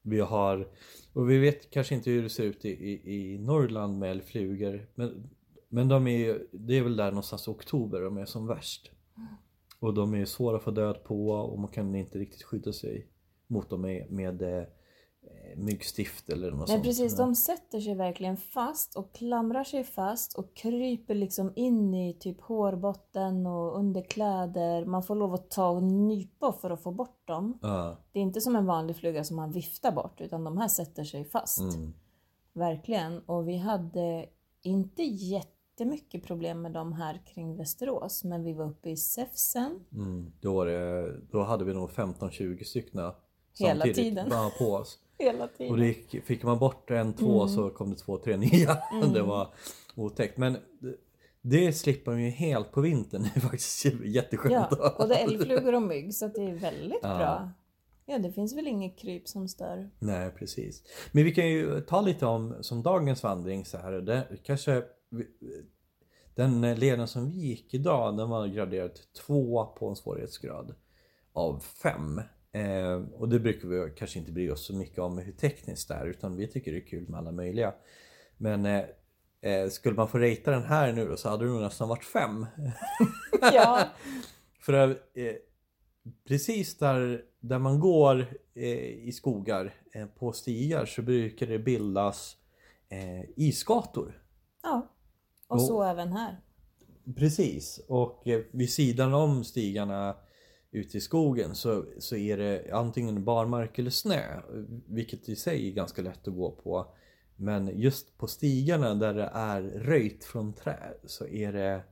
Vi 0.08 0.20
har, 0.20 0.68
och 1.12 1.30
vi 1.30 1.38
vet 1.38 1.70
kanske 1.70 1.94
inte 1.94 2.10
hur 2.10 2.22
det 2.22 2.30
ser 2.30 2.44
ut 2.44 2.64
i, 2.64 2.68
i, 2.68 3.34
i 3.34 3.38
Norrland 3.38 3.98
med 3.98 4.10
älgflugor. 4.10 4.86
Men, 4.94 5.30
men 5.68 5.88
de 5.88 6.06
är 6.06 6.18
ju, 6.18 6.48
det 6.52 6.78
är 6.78 6.82
väl 6.82 6.96
där 6.96 7.10
någonstans 7.10 7.48
i 7.48 7.50
oktober 7.50 8.00
de 8.00 8.18
är 8.18 8.24
som 8.24 8.46
värst. 8.46 8.90
Och 9.80 9.94
de 9.94 10.14
är 10.14 10.24
svåra 10.24 10.56
att 10.56 10.62
få 10.62 10.70
död 10.70 11.04
på 11.04 11.30
och 11.30 11.58
man 11.58 11.70
kan 11.70 11.94
inte 11.94 12.18
riktigt 12.18 12.42
skydda 12.42 12.72
sig 12.72 13.06
mot 13.46 13.70
dem 13.70 13.80
med, 13.80 14.10
med 14.10 14.42
eh, 14.42 14.64
myggstift 15.56 16.28
eller 16.28 16.50
något 16.50 16.68
Nej 16.68 16.76
sånt. 16.76 16.84
precis, 16.84 17.16
de 17.16 17.34
sätter 17.34 17.80
sig 17.80 17.94
verkligen 17.94 18.36
fast 18.36 18.96
och 18.96 19.14
klamrar 19.14 19.64
sig 19.64 19.84
fast 19.84 20.38
och 20.38 20.56
kryper 20.56 21.14
liksom 21.14 21.52
in 21.56 21.94
i 21.94 22.14
typ 22.20 22.40
hårbotten 22.40 23.46
och 23.46 23.78
under 23.78 24.02
kläder. 24.02 24.84
Man 24.84 25.02
får 25.02 25.14
lov 25.14 25.34
att 25.34 25.50
ta 25.50 25.68
och 25.68 25.82
nypa 25.82 26.52
för 26.52 26.70
att 26.70 26.82
få 26.82 26.90
bort 26.90 27.26
dem. 27.26 27.58
Ja. 27.62 27.96
Det 28.12 28.18
är 28.18 28.22
inte 28.22 28.40
som 28.40 28.56
en 28.56 28.66
vanlig 28.66 28.96
fluga 28.96 29.24
som 29.24 29.36
man 29.36 29.52
viftar 29.52 29.92
bort 29.92 30.20
utan 30.20 30.44
de 30.44 30.58
här 30.58 30.68
sätter 30.68 31.04
sig 31.04 31.24
fast. 31.24 31.60
Mm. 31.60 31.94
Verkligen. 32.52 33.18
Och 33.18 33.48
vi 33.48 33.56
hade 33.56 34.26
inte 34.62 35.02
jättemycket 35.02 36.24
problem 36.24 36.62
med 36.62 36.72
dem 36.72 36.92
här 36.92 37.22
kring 37.26 37.56
Västerås 37.56 38.24
men 38.24 38.44
vi 38.44 38.52
var 38.52 38.66
uppe 38.70 38.90
i 38.90 38.96
Säfsen. 38.96 39.84
Mm, 39.92 40.32
då, 40.40 40.54
var 40.54 40.66
det, 40.66 41.20
då 41.32 41.42
hade 41.42 41.64
vi 41.64 41.74
nog 41.74 41.90
15-20 41.90 42.64
stycken 42.64 43.00
Hela 43.00 43.14
samtidigt 43.58 43.94
tiden. 43.94 44.28
bara 44.28 44.50
på 44.50 44.64
oss. 44.64 44.98
Hela 45.18 45.48
tiden. 45.48 45.72
Och 45.72 45.78
det 45.78 45.86
gick, 45.86 46.24
fick 46.24 46.42
man 46.42 46.58
bort 46.58 46.90
en, 46.90 47.12
två 47.12 47.48
så 47.48 47.70
kom 47.70 47.90
det 47.90 47.96
två, 47.96 48.18
tre 48.18 48.36
nya. 48.52 48.78
Det 49.14 49.22
var 49.22 49.48
otäckt. 49.94 50.36
Men 50.38 50.56
det, 51.42 51.72
slipper 51.72 52.10
man 52.10 52.22
ju 52.22 52.30
helt 52.30 52.72
på 52.72 52.80
vintern. 52.80 53.22
Det 53.34 53.36
är 53.36 53.40
faktiskt 53.40 53.84
jätteskönt. 54.04 54.52
Ja, 54.70 54.94
och 54.98 55.08
det 55.08 55.14
är 55.14 55.24
älgflugor 55.24 55.74
och 55.74 55.82
mygg 55.82 56.14
så 56.14 56.26
det 56.28 56.44
är 56.50 56.54
väldigt 56.54 56.98
Ja. 57.02 57.18
bra. 57.18 57.50
Ja, 58.06 58.18
det 58.18 58.32
finns 58.32 58.56
väl 58.56 58.66
inget 58.68 58.98
kryp 58.98 59.28
som 59.28 59.48
stör. 59.48 59.90
Nej 59.98 60.30
precis. 60.30 60.82
Men 61.12 61.24
vi 61.24 61.34
kan 61.34 61.48
ju 61.48 61.80
ta 61.80 62.00
lite 62.00 62.26
om 62.26 62.54
som 62.60 62.82
dagens 62.82 63.22
vandring 63.22 63.64
så 63.64 63.78
här. 63.78 63.92
Det, 63.92 64.26
kanske 64.44 64.82
den 66.34 66.74
leden 66.74 67.08
som 67.08 67.30
vi 67.30 67.36
gick 67.38 67.74
idag 67.74 68.16
den 68.16 68.28
var 68.28 68.46
graderad 68.46 68.94
till 68.94 69.04
två 69.26 69.64
på 69.66 69.88
en 69.88 69.96
svårighetsgrad 69.96 70.74
av 71.32 71.60
fem. 71.60 72.20
Eh, 72.52 73.02
och 73.14 73.28
det 73.28 73.40
brukar 73.40 73.68
vi 73.68 73.92
kanske 73.96 74.18
inte 74.18 74.32
bry 74.32 74.50
oss 74.50 74.66
så 74.66 74.74
mycket 74.74 74.98
om 74.98 75.18
hur 75.18 75.32
tekniskt 75.32 75.88
det 75.88 75.94
är 75.94 76.06
utan 76.06 76.36
vi 76.36 76.46
tycker 76.48 76.72
det 76.72 76.78
är 76.78 76.86
kul 76.86 77.08
med 77.08 77.18
alla 77.18 77.32
möjliga. 77.32 77.74
Men 78.36 78.66
eh, 78.66 78.84
eh, 79.40 79.68
skulle 79.68 79.94
man 79.96 80.08
få 80.08 80.18
ratea 80.18 80.52
den 80.54 80.62
här 80.62 80.92
nu 80.92 81.08
då 81.08 81.16
så 81.16 81.28
hade 81.28 81.44
det 81.44 81.50
nog 81.50 81.60
nästan 81.60 81.88
varit 81.88 82.04
fem. 82.04 82.46
Ja, 83.52 83.88
För 84.60 84.88
eh, 85.14 85.34
precis 86.28 86.78
där 86.78 87.24
där 87.40 87.58
man 87.58 87.80
går 87.80 88.26
eh, 88.54 88.88
i 89.08 89.12
skogar 89.12 89.74
eh, 89.94 90.06
på 90.06 90.32
stigar 90.32 90.86
så 90.86 91.02
brukar 91.02 91.46
det 91.46 91.58
bildas 91.58 92.36
isgator. 93.36 94.22
Ja. 94.62 94.88
Och 95.48 95.56
Och- 95.56 95.62
så 95.62 95.82
även 95.82 96.12
här. 96.12 96.40
Precis, 97.16 97.80
och 97.88 98.26
eh, 98.28 98.40
vid 98.50 98.70
sidan 98.70 99.14
om 99.14 99.44
stigarna 99.44 100.16
ute 100.70 100.96
i 100.98 101.00
skogen 101.00 101.54
så, 101.54 101.84
så 101.98 102.16
är 102.16 102.36
det 102.36 102.70
antingen 102.72 103.24
barmark 103.24 103.78
eller 103.78 103.90
snö. 103.90 104.40
Vilket 104.86 105.28
i 105.28 105.36
sig 105.36 105.68
är 105.68 105.72
ganska 105.72 106.02
lätt 106.02 106.28
att 106.28 106.34
gå 106.34 106.50
på. 106.50 106.86
Men 107.36 107.80
just 107.80 108.18
på 108.18 108.26
stigarna 108.26 108.94
där 108.94 109.14
det 109.14 109.30
är 109.34 109.62
röjt 109.62 110.24
från 110.24 110.52
trä 110.52 110.78
så 111.06 111.26
är 111.26 111.52
det... 111.52 111.82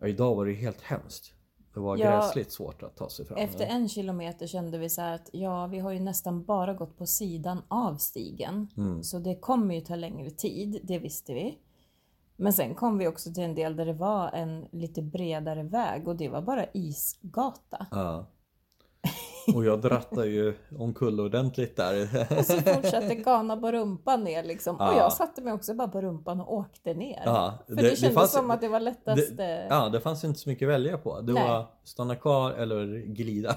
Ja, 0.00 0.06
idag 0.06 0.34
var 0.34 0.46
det 0.46 0.52
helt 0.52 0.80
hemskt. 0.80 1.34
Det 1.74 1.80
var 1.80 1.96
Ja, 1.96 2.10
gräsligt 2.10 2.52
svårt 2.52 2.82
att 2.82 2.96
ta 2.96 3.10
sig 3.10 3.26
fram. 3.26 3.38
Efter 3.38 3.64
en 3.66 3.88
kilometer 3.88 4.46
kände 4.46 4.78
vi 4.78 4.88
så 4.88 5.00
här 5.00 5.14
att 5.14 5.30
ja, 5.32 5.66
vi 5.66 5.78
har 5.78 5.92
ju 5.92 6.00
nästan 6.00 6.44
bara 6.44 6.74
gått 6.74 6.98
på 6.98 7.06
sidan 7.06 7.62
av 7.68 7.96
stigen. 7.96 8.68
Mm. 8.76 9.02
Så 9.02 9.18
det 9.18 9.36
kommer 9.40 9.74
ju 9.74 9.80
ta 9.80 9.96
längre 9.96 10.30
tid, 10.30 10.80
det 10.82 10.98
visste 10.98 11.34
vi. 11.34 11.58
Men 12.40 12.52
sen 12.52 12.74
kom 12.74 12.98
vi 12.98 13.06
också 13.08 13.32
till 13.32 13.42
en 13.42 13.54
del 13.54 13.76
där 13.76 13.86
det 13.86 13.92
var 13.92 14.30
en 14.30 14.66
lite 14.72 15.02
bredare 15.02 15.62
väg 15.62 16.08
och 16.08 16.16
det 16.16 16.28
var 16.28 16.42
bara 16.42 16.64
isgata. 16.74 17.86
Ja. 17.90 18.26
Och 19.54 19.64
jag 19.64 19.80
drattade 19.80 20.26
ju 20.26 20.54
omkull 20.78 21.20
ordentligt 21.20 21.76
där. 21.76 22.02
Och 22.38 22.44
så 22.44 22.52
fortsatte 22.74 23.14
Ghana 23.14 23.56
på 23.56 23.72
rumpan 23.72 24.24
ner 24.24 24.44
liksom. 24.44 24.76
Ja. 24.78 24.90
Och 24.92 24.96
jag 24.98 25.12
satte 25.12 25.42
mig 25.42 25.52
också 25.52 25.74
bara 25.74 25.88
på 25.88 26.00
rumpan 26.00 26.40
och 26.40 26.52
åkte 26.54 26.94
ner. 26.94 27.22
Ja, 27.24 27.58
För 27.66 27.74
det- 27.74 27.82
det, 27.82 27.90
det 27.90 27.96
kändes 27.96 28.14
fanns- 28.18 28.32
som 28.32 28.50
att 28.50 28.60
det 28.60 28.68
var 28.68 28.80
lättast. 28.80 29.36
Det, 29.36 29.66
ja, 29.70 29.88
det 29.88 30.00
fanns 30.00 30.24
inte 30.24 30.38
så 30.40 30.48
mycket 30.48 30.66
att 30.68 30.72
välja 30.74 30.98
på. 30.98 31.20
Det 31.20 31.32
Nej. 31.32 31.48
var 31.48 31.66
stanna 31.84 32.14
kvar 32.16 32.52
eller 32.52 32.86
glida. 33.06 33.56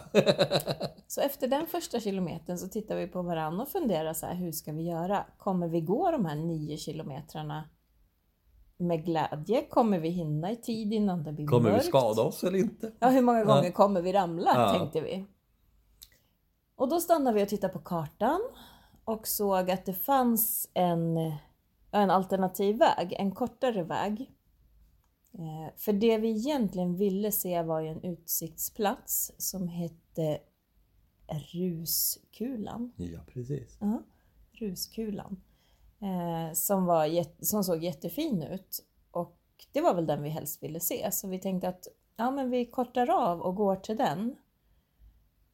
Så 1.07 1.21
efter 1.21 1.47
den 1.47 1.67
första 1.67 1.99
kilometern 1.99 2.57
så 2.57 2.67
tittar 2.67 2.95
vi 2.95 3.07
på 3.07 3.21
varandra 3.21 3.63
och 3.63 3.69
funderar 3.69 4.13
så 4.13 4.25
här, 4.25 4.35
hur 4.35 4.51
ska 4.51 4.71
vi 4.71 4.83
göra? 4.83 5.25
Kommer 5.37 5.67
vi 5.67 5.81
gå 5.81 6.11
de 6.11 6.25
här 6.25 6.35
nio 6.35 6.77
kilometrarna 6.77 7.63
med 8.81 9.05
glädje? 9.05 9.61
Kommer 9.69 9.99
vi 9.99 10.09
hinna 10.09 10.51
i 10.51 10.55
tid 10.55 10.93
innan 10.93 11.23
det 11.23 11.33
blir 11.33 11.47
Kommer 11.47 11.69
vi 11.69 11.71
mörkt? 11.75 11.85
skada 11.85 12.21
oss 12.21 12.43
eller 12.43 12.59
inte? 12.59 12.91
Ja, 12.99 13.09
hur 13.09 13.21
många 13.21 13.39
Ja. 13.39 13.45
gånger 13.45 13.71
kommer 13.71 14.01
vi 14.01 14.13
ramla? 14.13 14.51
Ja. 14.55 14.79
tänkte 14.79 15.01
vi. 15.01 15.25
Och 16.75 16.89
då 16.89 16.99
stannade 16.99 17.35
vi 17.37 17.43
och 17.43 17.49
tittade 17.49 17.73
på 17.73 17.79
kartan 17.79 18.41
och 19.05 19.27
såg 19.27 19.71
att 19.71 19.85
det 19.85 19.93
fanns 19.93 20.69
en, 20.73 21.15
ja, 21.91 21.99
en 21.99 22.09
alternativ 22.11 22.77
väg, 22.77 23.13
en 23.19 23.31
kortare 23.31 23.83
väg. 23.83 24.31
Eh, 25.33 25.73
För 25.77 25.93
det 25.93 26.17
vi 26.17 26.29
egentligen 26.29 26.95
ville 26.97 27.31
se 27.31 27.61
var 27.63 27.79
ju 27.79 27.87
en 27.87 28.03
utsiktsplats 28.03 29.31
som 29.37 29.67
hette 29.67 30.39
Ruskulan. 31.53 32.91
Ja, 32.95 33.19
precis. 33.33 33.77
Ja, 33.79 34.03
Ruskulan. 34.51 35.41
Eh, 36.01 36.53
som, 36.53 36.85
var, 36.85 37.25
som 37.45 37.63
såg 37.63 37.83
jättefin 37.83 38.43
ut. 38.43 38.85
Och 39.11 39.37
det 39.71 39.81
var 39.81 39.93
väl 39.93 40.05
den 40.05 40.23
vi 40.23 40.29
helst 40.29 40.63
ville 40.63 40.79
se. 40.79 41.11
Så 41.11 41.27
vi 41.27 41.39
tänkte 41.39 41.67
att 41.67 41.87
ja, 42.17 42.31
men 42.31 42.49
vi 42.49 42.65
kortar 42.65 43.09
av 43.09 43.41
och 43.41 43.55
går 43.55 43.75
till 43.75 43.97
den. 43.97 44.35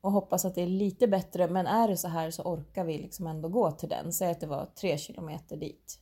Och 0.01 0.11
hoppas 0.11 0.45
att 0.45 0.55
det 0.55 0.61
är 0.61 0.67
lite 0.67 1.07
bättre. 1.07 1.47
Men 1.47 1.67
är 1.67 1.87
det 1.87 1.97
så 1.97 2.07
här 2.07 2.31
så 2.31 2.43
orkar 2.43 2.83
vi 2.85 2.97
liksom 2.97 3.27
ändå 3.27 3.49
gå 3.49 3.71
till 3.71 3.89
den. 3.89 4.13
Säg 4.13 4.31
att 4.31 4.39
det 4.39 4.47
var 4.47 4.65
tre 4.65 4.97
kilometer 4.97 5.57
dit 5.57 5.99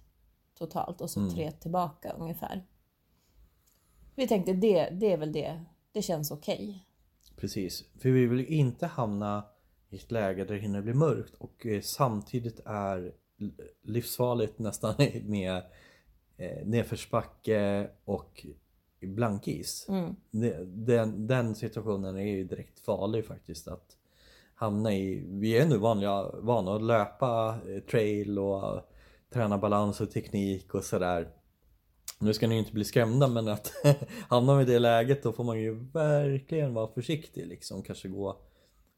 totalt 0.57 1.01
och 1.01 1.09
så 1.09 1.19
Mm. 1.19 1.33
tre 1.33 1.51
tillbaka 1.51 2.11
ungefär. 2.13 2.65
Vi 4.15 4.27
tänkte 4.27 4.53
det, 4.53 4.89
det 4.89 5.11
är 5.13 5.17
väl 5.17 5.31
det. 5.31 5.65
Det 5.91 6.01
känns 6.01 6.31
okej. 6.31 6.85
Precis. 7.35 7.83
För 8.01 8.09
vi 8.09 8.25
vill 8.27 8.45
inte 8.45 8.87
hamna 8.87 9.45
i 9.89 9.95
ett 9.95 10.11
läge 10.11 10.45
där 10.45 10.53
det 10.53 10.61
hinner 10.61 10.81
bli 10.81 10.93
mörkt 10.93 11.33
och 11.35 11.65
eh, 11.65 11.81
samtidigt 11.81 12.59
är 12.65 13.13
livsfarligt 13.83 14.59
nästan 14.59 14.93
med 15.23 15.63
eh, 16.37 16.65
nedförsbacke 16.65 17.89
och 18.05 18.45
blankis. 19.01 19.85
Mm. 19.89 20.15
Den, 20.85 21.27
den 21.27 21.55
situationen 21.55 22.17
är 22.17 22.25
ju 22.25 22.43
direkt 22.43 22.79
farlig 22.79 23.25
faktiskt 23.25 23.67
att 23.67 23.97
hamna 24.55 24.93
i. 24.93 25.25
Vi 25.27 25.57
är 25.57 25.65
nu 25.65 25.77
vanliga, 25.77 26.31
vana 26.31 26.75
att 26.75 26.83
löpa 26.83 27.59
eh, 27.67 27.79
trail 27.79 28.39
och 28.39 28.81
träna 29.33 29.57
balans 29.57 30.01
och 30.01 30.11
teknik 30.11 30.73
och 30.73 30.83
sådär. 30.83 31.29
Nu 32.19 32.33
ska 32.33 32.47
ni 32.47 32.57
inte 32.57 32.73
bli 32.73 32.83
skrämda 32.83 33.27
men 33.27 33.47
att 33.47 33.73
hamna 34.29 34.61
i 34.61 34.65
det 34.65 34.79
läget 34.79 35.23
då 35.23 35.33
får 35.33 35.43
man 35.43 35.59
ju 35.59 35.73
verkligen 35.73 36.73
vara 36.73 36.87
försiktig 36.87 37.47
liksom. 37.47 37.83
Kanske 37.83 38.07
gå, 38.07 38.37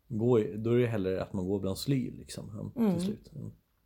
gå 0.07 0.39
då 0.55 0.73
är 0.73 0.79
det 0.79 0.87
hellre 0.87 1.23
att 1.23 1.33
man 1.33 1.47
går 1.47 1.59
bland 1.59 1.77
sly 1.77 2.11
liksom 2.11 2.71
Mm. 2.75 2.93
till 2.93 3.05
slut. 3.05 3.31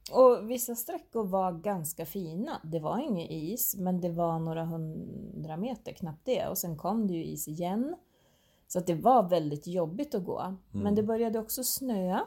Mm. 0.10 0.24
Och 0.24 0.50
vissa 0.50 0.76
sträckor 0.76 1.24
var 1.24 1.52
ganska 1.52 2.06
fina. 2.06 2.62
Det 2.64 2.80
var 2.80 3.00
ingen 3.00 3.28
is, 3.32 3.76
men 3.76 4.02
det 4.02 4.10
var 4.10 4.40
några 4.40 4.66
hundra 4.66 5.58
meter, 5.58 5.94
knappt 5.94 6.26
det. 6.26 6.48
Och 6.48 6.58
sen 6.58 6.78
kom 6.78 7.08
det 7.08 7.14
ju 7.14 7.26
is 7.26 7.48
igen. 7.48 7.96
Så 8.68 8.80
att 8.80 8.88
det 8.88 8.96
var 8.96 9.30
väldigt 9.30 9.68
jobbigt 9.68 10.16
att 10.16 10.26
gå. 10.26 10.56
Men 10.72 10.96
det 10.96 11.04
började 11.04 11.40
också 11.40 11.64
snöa. 11.64 12.26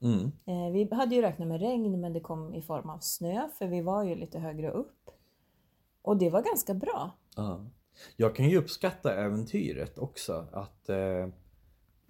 Mm. 0.00 0.32
Eh, 0.46 0.72
vi 0.72 0.88
hade 0.94 1.14
ju 1.14 1.22
räknat 1.22 1.48
med 1.48 1.60
regn, 1.60 2.00
men 2.00 2.12
det 2.12 2.20
kom 2.20 2.54
i 2.54 2.62
form 2.62 2.90
av 2.90 2.98
snö, 2.98 3.48
för 3.58 3.66
vi 3.66 3.80
var 3.80 4.04
ju 4.04 4.14
lite 4.14 4.38
högre 4.38 4.70
upp. 4.70 5.10
Och 6.02 6.16
det 6.16 6.30
var 6.30 6.42
ganska 6.42 6.74
bra. 6.74 7.10
Ja. 7.36 7.64
Jag 8.16 8.36
kan 8.36 8.48
ju 8.48 8.58
uppskatta 8.58 9.14
äventyret 9.14 9.98
också. 9.98 10.46
Att, 10.52 10.88
eh, 10.88 11.28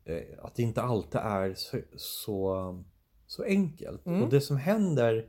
eh, 0.05 0.23
att 0.43 0.55
det 0.55 0.63
inte 0.63 0.83
alltid 0.83 1.21
är 1.21 1.55
så, 1.55 1.79
så, 1.97 2.85
så 3.27 3.43
enkelt. 3.43 4.07
Mm. 4.07 4.23
Och 4.23 4.31
det 4.31 4.41
som 4.41 4.57
händer 4.57 5.29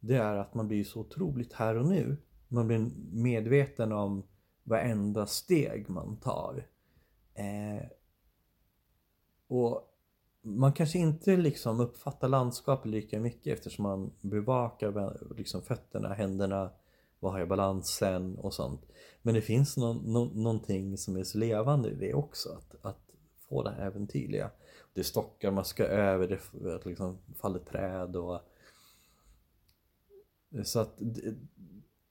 det 0.00 0.16
är 0.16 0.36
att 0.36 0.54
man 0.54 0.68
blir 0.68 0.84
så 0.84 1.00
otroligt 1.00 1.52
här 1.52 1.76
och 1.76 1.86
nu. 1.86 2.16
Man 2.48 2.66
blir 2.66 2.90
medveten 3.12 3.92
om 3.92 4.22
varenda 4.62 5.26
steg 5.26 5.90
man 5.90 6.16
tar. 6.16 6.66
Eh, 7.34 7.86
och 9.48 9.92
man 10.42 10.72
kanske 10.72 10.98
inte 10.98 11.36
liksom 11.36 11.80
uppfattar 11.80 12.28
landskapet 12.28 12.90
lika 12.90 13.20
mycket 13.20 13.58
eftersom 13.58 13.82
man 13.82 14.12
bevakar 14.20 15.18
liksom 15.36 15.62
fötterna, 15.62 16.14
händerna, 16.14 16.70
vad 17.20 17.32
har 17.32 17.38
jag 17.38 17.48
balansen 17.48 18.38
och 18.38 18.54
sånt. 18.54 18.86
Men 19.22 19.34
det 19.34 19.42
finns 19.42 19.76
nå 19.76 19.92
nå 19.92 20.24
någonting 20.24 20.98
som 20.98 21.16
är 21.16 21.24
så 21.24 21.38
levande 21.38 21.90
i 21.90 21.94
det 21.94 22.14
också. 22.14 22.48
Att, 22.48 22.84
att 22.84 23.10
få 23.48 23.62
det 23.62 23.70
här 23.70 23.86
äventyrliga. 23.86 24.50
Det 24.96 25.02
är 25.02 25.04
stockar 25.04 25.50
man 25.50 25.64
ska 25.64 25.84
över, 25.84 26.40
det 26.52 26.74
att 26.74 26.86
liksom 26.86 27.18
faller 27.34 27.58
träd 27.58 28.16
och... 28.16 28.40
Så 30.64 30.80
att 30.80 31.00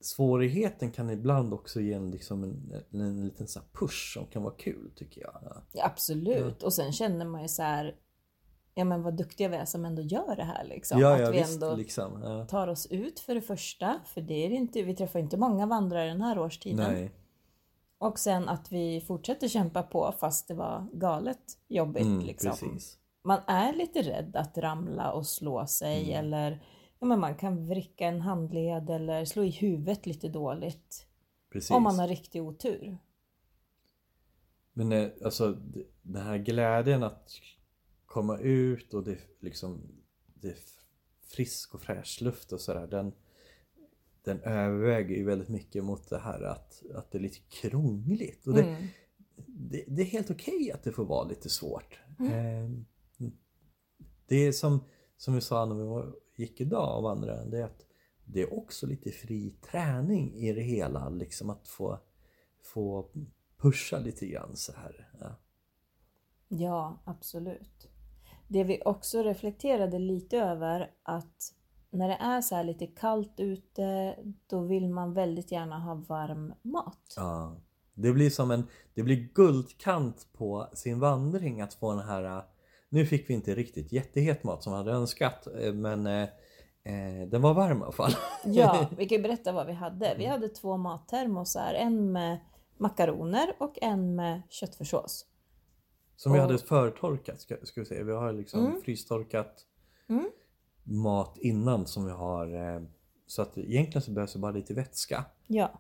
svårigheten 0.02 0.92
kan 0.92 1.10
ibland 1.10 1.54
också 1.54 1.82
ge 1.82 1.94
en, 1.94 2.12
liksom 2.12 2.44
en, 2.44 2.84
en, 2.92 3.02
en 3.02 3.26
liten 3.26 3.48
så 3.48 3.60
push 3.72 4.14
som 4.14 4.26
kan 4.26 4.44
vara 4.44 4.54
kul 4.54 4.92
tycker 4.96 5.22
jag. 5.22 5.64
Ja, 5.72 5.86
absolut. 5.86 6.64
Och 6.64 6.74
sen 6.74 6.92
känner 6.92 7.26
man 7.26 7.42
ju 7.42 7.48
så 7.48 7.62
här, 7.62 7.96
ja 8.74 8.86
men 8.86 9.04
vad 9.04 9.18
duktiga 9.18 9.50
vi 9.50 9.56
är 9.56 9.66
som 9.66 9.86
ändå 9.86 10.02
gör 10.02 10.36
det 10.36 10.44
här 10.44 10.64
liksom. 10.64 11.00
ja, 11.00 11.14
att 11.14 11.22
ja 11.22 11.32
vi 11.32 11.38
visst 11.38 11.54
ändå 11.54 11.76
liksom. 11.76 12.22
Ja. 12.24 12.46
tar 12.46 12.68
oss 12.68 12.88
ut 12.88 13.20
för 13.20 13.36
det 13.36 13.42
första, 13.42 14.00
för 14.06 14.22
det 14.22 14.46
är 14.46 14.50
inte, 14.50 14.82
vi 14.82 14.96
träffar 14.96 15.20
inte 15.20 15.38
många 15.38 15.66
vandrare 15.66 16.08
den 16.08 16.22
här 16.22 16.40
årstiden. 16.40 16.94
Nej. 16.94 17.12
Och 17.98 18.20
sen 18.20 18.50
att 18.50 18.72
vi 18.72 19.02
fortsätter 19.02 19.48
kämpa 19.48 19.84
på 19.84 20.12
fast 20.20 20.48
det 20.48 20.54
var 20.54 20.88
galet 20.94 21.58
jobbigt. 21.68 22.04
Mm, 22.06 22.20
liksom. 22.26 22.52
precis. 22.52 23.00
Man 23.24 23.40
är 23.48 23.74
lite 23.74 24.02
rädd 24.02 24.36
att 24.36 24.58
ramla 24.58 25.12
och 25.12 25.28
slå 25.28 25.68
sig 25.68 26.04
Mm. 26.04 26.26
eller 26.26 26.64
ja, 27.00 27.08
men 27.08 27.20
man 27.20 27.36
kan 27.36 27.68
vricka 27.68 28.08
en 28.08 28.22
handled 28.22 28.90
eller 28.90 29.26
slå 29.26 29.44
i 29.44 29.50
huvudet 29.50 30.06
lite 30.06 30.28
dåligt. 30.30 31.08
precis. 31.52 31.72
Om 31.72 31.84
man 31.84 32.00
har 32.00 32.08
riktig 32.08 32.44
otur. 32.44 32.98
Men 34.74 34.92
eh, 34.92 35.10
alltså 35.24 35.58
den 36.02 36.22
här 36.22 36.38
glädjen 36.38 37.04
att 37.04 37.32
komma 38.06 38.38
ut 38.38 38.94
och 38.94 39.04
det 39.04 39.18
liksom 39.40 39.82
det 40.26 40.58
frisk 41.28 41.76
och 41.76 41.82
fräsch 41.82 42.22
luft 42.22 42.52
och 42.52 42.62
sådär 42.62 42.88
den, 42.88 43.14
den 44.26 44.40
överväger 44.42 45.16
ju 45.16 45.24
väldigt 45.26 45.50
mycket 45.50 45.84
mot 45.84 46.10
det 46.10 46.18
här 46.20 46.42
att, 46.44 46.84
att 46.96 47.12
det 47.12 47.18
är 47.18 47.22
lite 47.22 47.40
krångligt. 47.50 48.48
Och 48.48 48.54
det, 48.54 48.62
Mm. 48.64 48.88
det, 49.48 49.84
det 49.88 50.02
är 50.02 50.06
helt 50.06 50.32
okej 50.32 50.72
att 50.72 50.84
det 50.84 50.92
får 50.92 51.06
vara 51.06 51.28
lite 51.28 51.50
svårt. 51.50 52.00
Eh, 52.20 52.70
Det 54.28 54.36
är 54.36 54.52
som, 54.52 54.84
som 55.18 55.36
vi 55.36 55.42
sa 55.42 55.66
när 55.66 55.76
vi 55.76 56.12
gick 56.44 56.62
idag 56.62 56.98
och 56.98 57.04
vandrade, 57.04 57.50
det 57.50 57.58
är 57.60 57.64
att 57.66 57.86
det 58.26 58.42
är 58.42 58.54
också 58.54 58.88
lite 58.88 59.12
fri 59.12 59.56
träning 59.72 60.34
i 60.36 60.54
det 60.54 60.62
hela. 60.62 61.10
Liksom 61.10 61.50
att 61.50 61.68
få, 61.68 62.00
få 62.64 63.10
pusha 63.58 64.00
lite 64.00 64.28
grann 64.28 64.56
så 64.56 64.72
här. 64.74 65.10
Ja. 65.20 65.36
Ja, 66.48 67.02
absolut. 67.06 67.88
Det 68.48 68.64
vi 68.64 68.82
också 68.86 69.24
reflekterade 69.24 70.00
lite 70.00 70.38
över 70.38 70.92
att 71.04 71.54
när 71.96 72.08
det 72.08 72.16
är 72.16 72.42
så 72.42 72.56
här 72.56 72.64
lite 72.64 72.88
kallt 72.88 73.34
ute, 73.40 74.16
då 74.48 74.60
vill 74.60 74.90
man 74.90 75.14
väldigt 75.14 75.52
gärna 75.52 75.80
ha 75.80 75.94
varm 75.96 76.54
mat. 76.62 77.14
Ja. 77.16 77.56
Det 77.94 78.12
blir 78.12 78.30
som 78.30 78.52
en 78.52 78.68
det 78.94 79.04
blir 79.04 79.16
guldkant 79.34 80.28
på 80.34 80.68
sin 80.74 81.00
vandring 81.00 81.62
att 81.62 81.74
få 81.74 81.92
den 81.92 82.08
här 82.08 82.44
Nu 82.90 83.06
fick 83.06 83.30
vi 83.30 83.34
inte 83.34 83.56
riktigt 83.56 83.92
jättehet 83.92 84.44
mat 84.44 84.64
som 84.64 84.74
vi 84.74 84.78
hade 84.78 84.92
önskat 84.92 85.48
eh, 85.48 85.74
men 85.74 86.08
eh, 86.08 86.22
eh, 86.84 87.28
den 87.28 87.42
var 87.42 87.54
varm 87.54 87.80
i 87.80 87.84
alla 87.84 87.92
fall. 87.92 88.12
Ja, 88.46 88.88
vi 88.98 89.06
kan 89.06 89.18
ju 89.18 89.24
berätta 89.24 89.52
vad 89.52 89.68
vi 89.68 89.74
hade. 89.74 90.16
Vi 90.18 90.26
hade 90.26 90.50
två 90.50 90.78
mattermosar, 90.78 91.74
en 91.74 92.12
med 92.12 92.40
makaroner 92.78 93.56
och 93.58 93.78
en 93.82 94.16
med 94.16 94.42
köttfärssås. 94.50 95.26
Som 96.16 96.34
vi 96.34 96.40
hade 96.40 96.58
förtorkat 96.58 97.42
ska, 97.42 97.56
ska 97.64 97.82
vi 97.82 97.86
säga. 97.86 98.04
Vi 98.04 98.12
har 98.12 98.34
liksom 98.34 98.66
Mm. 98.66 98.82
frystorkat 98.82 99.66
Mm. 100.10 100.30
Mat 100.86 101.38
innan 101.38 101.86
som 101.88 102.06
vi 102.06 102.12
har 102.12 102.76
eh, 102.76 102.82
så 103.28 103.42
att 103.42 103.58
egentligen 103.58 104.02
så 104.02 104.12
behövs 104.12 104.34
det 104.34 104.40
bara 104.40 104.52
lite 104.52 104.74
vätska 104.74 105.26
Ja, 105.48 105.72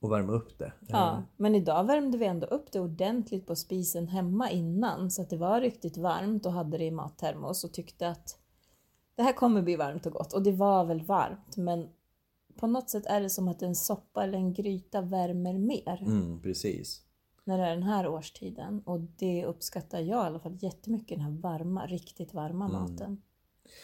och 0.00 0.12
värma 0.12 0.32
upp 0.32 0.58
det. 0.58 0.72
ja, 0.88 1.12
Eh, 1.12 1.20
men 1.36 1.54
idag 1.54 1.84
värmde 1.84 2.18
vi 2.18 2.24
ändå 2.26 2.46
upp 2.46 2.72
det 2.72 2.80
ordentligt 2.80 3.46
på 3.46 3.56
spisen 3.56 4.08
hemma 4.08 4.50
innan 4.50 5.10
så 5.10 5.22
att 5.22 5.30
det 5.30 5.36
var 5.36 5.60
riktigt 5.60 5.96
varmt 5.96 6.46
och 6.46 6.52
hade 6.52 6.78
det 6.78 6.84
i 6.84 6.90
mattermos 6.90 7.64
och 7.64 7.72
tyckte 7.72 8.08
att 8.08 8.38
det 9.14 9.22
här 9.22 9.32
kommer 9.32 9.62
bli 9.62 9.76
varmt 9.76 10.06
och 10.06 10.12
gott. 10.12 10.32
Och 10.32 10.42
det 10.42 10.52
var 10.52 10.84
väl 10.84 11.02
varmt 11.02 11.56
men 11.56 11.88
på 12.56 12.66
något 12.66 12.90
sätt 12.90 13.06
är 13.06 13.20
det 13.20 13.30
som 13.30 13.48
att 13.48 13.62
en 13.62 13.74
soppa 13.74 14.24
eller 14.24 14.38
en 14.38 14.52
gryta 14.52 15.00
värmer 15.00 15.58
mer 15.58 15.98
Mm, 16.02 16.42
precis. 16.42 17.02
när 17.44 17.58
det 17.58 17.64
är 17.64 17.70
den 17.70 17.82
här 17.82 18.08
årstiden. 18.08 18.82
Och 18.86 19.00
det 19.00 19.44
uppskattar 19.46 19.98
jag 20.00 20.24
i 20.24 20.26
alla 20.26 20.38
fall 20.40 20.56
jättemycket, 20.60 21.18
den 21.18 21.20
här 21.26 21.40
varma, 21.40 21.86
riktigt 21.86 22.34
varma 22.34 22.64
Mm. 22.68 22.80
maten. 22.80 23.22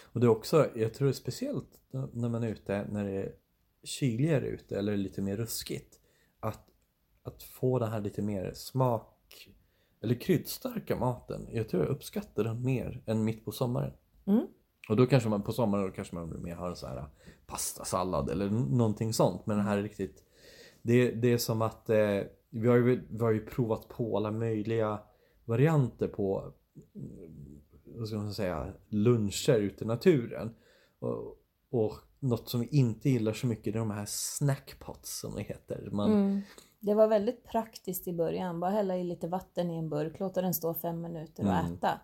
Och 0.03 0.21
det 0.21 0.27
är 0.27 0.31
också, 0.31 0.71
jag 0.75 0.95
tror 0.95 1.13
speciellt 1.13 1.81
när 2.13 2.29
man 2.29 2.43
är 2.43 2.49
ute 2.49 2.87
när 2.91 3.05
det 3.05 3.13
är 3.13 3.33
kyligare 3.83 4.47
ute 4.47 4.79
eller 4.79 4.97
lite 4.97 5.23
mer 5.23 5.37
ruskigt. 5.37 6.01
Att, 6.41 6.67
att 7.23 7.43
få 7.43 7.79
den 7.79 7.91
här 7.91 8.01
lite 8.01 8.23
mer 8.23 8.53
smak 8.55 9.49
eller 10.01 10.15
kryddstarka 10.15 10.97
maten. 10.97 11.49
Jag 11.53 11.69
tror 11.69 11.83
jag 11.83 11.91
uppskattar 11.91 12.45
den 12.45 12.63
mer 12.63 13.03
än 13.07 13.25
mitt 13.25 13.45
på 13.45 13.53
sommaren. 13.53 13.93
Mm. 14.27 14.47
Och 14.89 14.97
då 14.97 15.07
kanske 15.07 15.29
man 15.29 15.43
på 15.43 15.53
sommaren 15.53 15.87
då 15.87 15.93
kanske 15.93 16.15
man 16.15 16.43
mer 16.43 16.55
har 16.55 16.75
så 16.75 16.87
här 16.87 17.09
pastasallad 17.47 18.31
eller 18.31 18.51
någonting 18.51 19.13
sånt. 19.13 19.47
Men 19.47 19.57
det 19.57 19.63
här 19.63 19.79
är 19.79 19.83
riktigt 19.83 20.25
Det, 20.83 21.11
det 21.11 21.33
är 21.33 21.39
som 21.39 21.63
att 21.63 21.91
eh, 21.91 22.21
vi, 22.51 22.69
har 22.69 22.77
ju, 22.77 23.07
vi 23.11 23.25
har 23.25 23.33
ju 23.33 23.47
provat 23.47 23.89
på 23.89 24.17
alla 24.17 24.31
möjliga 24.31 25.01
varianter 25.45 26.09
på 26.09 26.53
vad 27.99 28.09
ska 28.09 28.17
man 28.17 28.35
säga, 28.35 28.73
luncher 28.89 29.55
ute 29.59 29.85
i 29.85 29.87
naturen. 29.87 30.55
Och, 30.99 31.37
och 31.71 31.93
något 32.21 32.49
som 32.49 32.61
vi 32.61 32.67
inte 32.67 33.11
gillar 33.11 33.33
så 33.33 33.47
mycket 33.47 33.75
är 33.75 33.79
de 33.79 33.91
här 33.91 34.05
snackpots 34.09 35.21
som 35.21 35.35
det 35.35 35.43
heter. 35.43 35.89
Man, 35.93 36.13
Mm. 36.13 36.41
Det 36.81 36.95
var 36.95 37.09
väldigt 37.09 37.45
praktiskt 37.45 38.09
i 38.09 38.13
början. 38.13 38.61
Bara 38.61 38.71
hälla 38.71 38.97
i 38.99 39.05
lite 39.05 39.29
vatten 39.29 39.71
i 39.71 39.77
en 39.79 39.89
burk, 39.89 40.21
låta 40.21 40.43
den 40.43 40.55
stå 40.55 40.75
fem 40.75 41.01
minuter 41.01 41.43
och 41.45 41.53
Mm. 41.53 41.73
äta. 41.75 42.01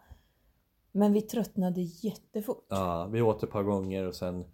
Men 0.92 1.12
vi 1.12 1.22
tröttnade 1.22 1.80
jättefort. 1.80 2.66
Ja, 2.68 3.06
vi 3.06 3.22
åt 3.22 3.42
ett 3.42 3.50
par 3.50 3.62
gånger 3.62 4.06
och 4.06 4.14
sen 4.14 4.44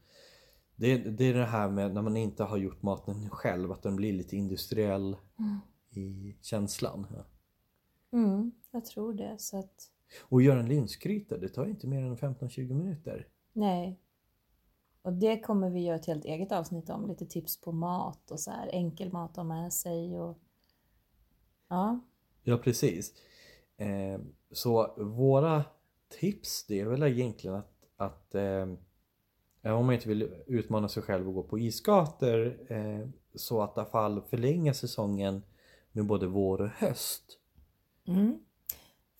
det, 0.76 0.96
det 0.98 1.24
är 1.24 1.34
det 1.34 1.44
här 1.44 1.68
med 1.70 1.94
när 1.94 2.02
man 2.02 2.16
inte 2.16 2.44
har 2.44 2.56
gjort 2.56 2.82
maten 2.82 3.30
själv 3.30 3.72
att 3.72 3.82
den 3.82 3.96
blir 3.96 4.12
lite 4.12 4.36
industriell 4.36 5.16
Mm. 5.38 5.58
i 5.90 6.36
känslan. 6.42 7.06
Ja. 7.10 7.24
Mm, 8.18 8.52
jag 8.70 8.84
tror 8.84 9.14
det. 9.14 9.36
Så 9.38 9.58
att, 9.58 9.90
Och 10.22 10.42
göra 10.42 10.60
en 10.60 10.68
linsgryta, 10.68 11.38
det 11.38 11.48
tar 11.48 11.66
inte 11.66 11.86
mer 11.86 12.02
än 12.02 12.16
15-20 12.16 12.74
minuter. 12.74 13.28
nej. 13.52 14.00
Och 15.02 15.12
det 15.12 15.40
kommer 15.40 15.70
vi 15.70 15.80
göra 15.80 15.96
ett 15.96 16.06
helt 16.06 16.24
eget 16.24 16.52
avsnitt 16.52 16.90
om. 16.90 17.08
Lite 17.08 17.26
tips 17.26 17.60
på 17.60 17.72
mat 17.72 18.30
och 18.30 18.40
så 18.40 18.50
här 18.50 18.68
enkel 18.72 19.12
mat 19.12 19.30
att 19.30 19.36
ha 19.36 19.44
med 19.44 19.72
sig. 19.72 20.18
Och... 20.18 20.38
Ja, 21.68 22.00
Ja, 22.48 22.58
precis. 22.58 23.14
Eh, 23.76 24.20
så 24.50 24.94
våra 24.96 25.64
tips 26.08 26.66
det 26.66 26.80
är 26.80 26.86
väl 26.86 27.02
egentligen 27.02 27.56
att, 27.56 27.72
att 27.96 28.34
eh, 28.34 28.68
om 29.62 29.86
man 29.86 29.92
inte 29.92 30.08
vill 30.08 30.34
utmana 30.46 30.88
sig 30.88 31.02
själv 31.02 31.28
och 31.28 31.34
gå 31.34 31.42
på 31.42 31.58
isgator 31.58 32.66
eh, 32.72 33.08
så 33.34 33.62
att 33.62 33.76
i 33.76 33.80
alla 33.80 33.90
fall 33.90 34.22
förlänga 34.22 34.74
säsongen 34.74 35.42
med 35.92 36.06
både 36.06 36.26
vår 36.26 36.60
och 36.60 36.68
höst. 36.68 37.38
Mm. 38.06 38.38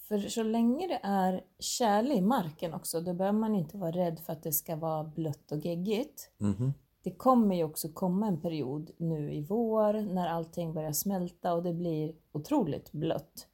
För 0.08 0.18
så 0.18 0.42
länge 0.42 0.86
det 0.86 1.00
är 1.02 1.44
tjäle 1.58 2.14
i 2.14 2.20
marken 2.20 2.74
också, 2.74 3.00
då 3.00 3.14
behöver 3.14 3.38
man 3.38 3.54
inte 3.54 3.76
vara 3.78 3.90
rädd 3.90 4.20
för 4.26 4.32
att 4.32 4.42
det 4.42 4.52
ska 4.52 4.76
vara 4.76 5.04
blött 5.04 5.52
och 5.52 5.58
geggigt. 5.58 6.30
Mhm. 6.38 6.72
Det 7.02 7.10
kommer 7.10 7.56
ju 7.56 7.64
också 7.64 7.88
komma 7.88 8.26
en 8.26 8.40
period 8.40 8.90
nu 8.96 9.32
i 9.32 9.42
vår 9.42 9.92
när 10.14 10.28
allting 10.28 10.74
börjar 10.74 10.92
smälta 10.92 11.54
och 11.54 11.62
det 11.62 11.72
blir 11.72 12.14
otroligt 12.32 12.92
blött. 12.92 13.46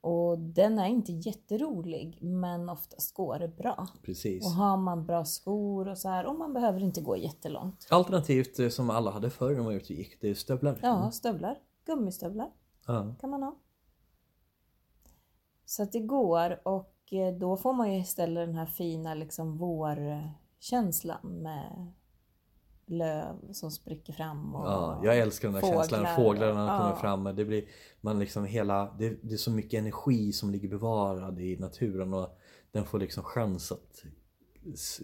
Och 0.00 0.38
den 0.38 0.78
är 0.78 0.86
inte 0.86 1.12
jätterolig, 1.12 2.18
men 2.22 2.68
oftast 2.68 3.14
går 3.14 3.38
det 3.38 3.48
bra. 3.48 3.88
Precis. 4.02 4.44
Och 4.46 4.50
har 4.50 4.76
man 4.76 5.06
bra 5.06 5.24
skor 5.24 5.88
och 5.88 5.98
så 5.98 6.08
här, 6.08 6.26
och 6.26 6.34
man 6.34 6.52
behöver 6.52 6.80
inte 6.80 7.00
gå 7.00 7.16
jättelångt. 7.16 7.86
Alternativt 7.90 8.58
eh, 8.58 8.68
som 8.68 8.90
alla 8.90 9.10
hade 9.10 9.30
förr 9.30 9.50
när 9.50 9.56
man 9.56 9.64
var 9.64 9.72
ute 9.72 9.92
och 9.92 9.98
gick, 9.98 10.20
det 10.20 10.30
är 10.30 10.34
stövlar. 10.34 10.78
Ja, 10.82 11.10
stövlar. 11.10 11.58
Gummistövlar. 11.86 12.50
Ja. 12.86 13.14
kan 13.20 13.30
man 13.30 13.42
ha. 13.42 13.56
Så 15.70 15.82
att 15.82 15.92
det 15.92 16.00
går 16.00 16.60
och 16.68 16.94
eh, 17.12 17.34
då 17.34 17.56
får 17.56 17.72
man 17.72 17.92
ju 17.92 18.00
istället 18.00 18.48
den 18.48 18.54
här 18.54 18.66
fina 18.66 19.14
liksom 19.14 19.58
vårkänslan 19.58 21.42
med 21.42 21.92
löv 22.86 23.52
som 23.52 23.70
spricker 23.70 24.12
fram 24.12 24.54
och 24.54 24.66
Ja, 24.66 25.00
jag 25.04 25.18
älskar 25.18 25.48
den 25.48 25.54
där 25.54 25.60
fåglar 25.60 25.82
känslan. 25.82 26.16
Fåglarna 26.16 26.66
ja. 26.66 26.78
kommer 26.78 26.96
fram. 26.96 27.36
Det 27.36 27.44
blir, 27.44 27.64
man 28.00 28.18
liksom 28.18 28.44
hela, 28.44 28.94
det, 28.98 29.18
det 29.22 29.32
är 29.32 29.36
så 29.36 29.50
mycket 29.50 29.78
energi 29.78 30.32
som 30.32 30.50
ligger 30.50 30.68
bevarad 30.68 31.40
i 31.40 31.56
naturen 31.56 32.14
och 32.14 32.38
den 32.72 32.84
får 32.84 32.98
liksom 32.98 33.24
chans 33.24 33.72
att 33.72 34.04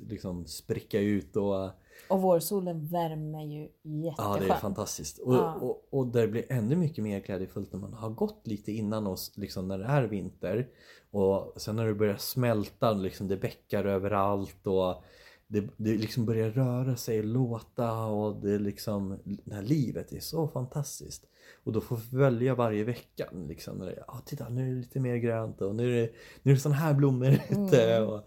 liksom 0.08 0.46
spricka 0.46 1.00
ut 1.00 1.36
och 1.36 1.70
Och 2.08 2.22
vårsolen 2.22 2.86
värmer 2.86 3.44
ju 3.44 3.68
ja 3.82 3.90
jätteskönt. 4.08 4.40
det 4.40 4.54
är 4.54 4.58
fantastiskt. 4.58 5.18
Och, 5.18 5.34
Ja. 5.34 5.54
och, 5.54 5.88
och 5.90 6.06
det 6.06 6.28
blir 6.28 6.44
ännu 6.48 6.76
mycket 6.76 7.04
mer 7.04 7.20
glädjefullt 7.20 7.72
när 7.72 7.80
man 7.80 7.92
har 7.92 8.10
gått 8.10 8.46
lite 8.46 8.72
innan 8.72 9.06
oss 9.06 9.32
liksom 9.36 9.68
när 9.68 9.78
det 9.78 9.84
är 9.84 10.02
vinter 10.02 10.68
och 11.10 11.52
sen 11.56 11.76
när 11.76 11.86
det 11.86 11.94
börjar 11.94 12.16
smälta 12.16 12.92
liksom 12.92 13.28
det 13.28 13.36
bäckar 13.36 13.84
överallt 13.84 14.66
och 14.66 15.04
det, 15.48 15.64
det 15.76 15.96
liksom 15.96 16.26
börjar 16.26 16.50
röra 16.50 16.96
sig 16.96 17.18
och 17.18 17.24
låta 17.24 18.04
och 18.06 18.36
det 18.42 18.52
är 18.52 18.58
liksom 18.58 19.18
det 19.24 19.54
här 19.54 19.62
livet 19.62 20.12
är 20.12 20.20
så 20.20 20.48
fantastiskt. 20.48 21.24
Och 21.64 21.72
då 21.72 21.80
får 21.80 21.96
vi 21.96 22.18
välja 22.18 22.54
varje 22.54 22.84
vecka 22.84 23.28
liksom. 23.48 23.78
När 23.78 23.86
det, 23.86 24.04
ah, 24.08 24.20
titta 24.26 24.48
nu 24.48 24.70
är 24.70 24.74
det 24.74 24.80
lite 24.80 25.00
mer 25.00 25.16
grönt 25.16 25.60
och 25.60 25.74
nu 25.74 25.98
är 25.98 26.02
det, 26.02 26.12
nu 26.42 26.50
är 26.50 26.54
det 26.54 26.60
såna 26.60 26.74
här 26.74 26.94
blommor 26.94 27.28
ute. 27.50 27.94
Mm. 27.94 28.08
Och 28.08 28.26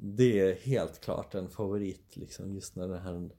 det 0.00 0.40
är 0.40 0.54
helt 0.54 1.00
klart 1.00 1.34
en 1.34 1.48
favorit 1.48 2.16
liksom 2.16 2.54
just 2.54 2.76
när 2.76 2.88
det 2.88 2.98
här 3.00 3.30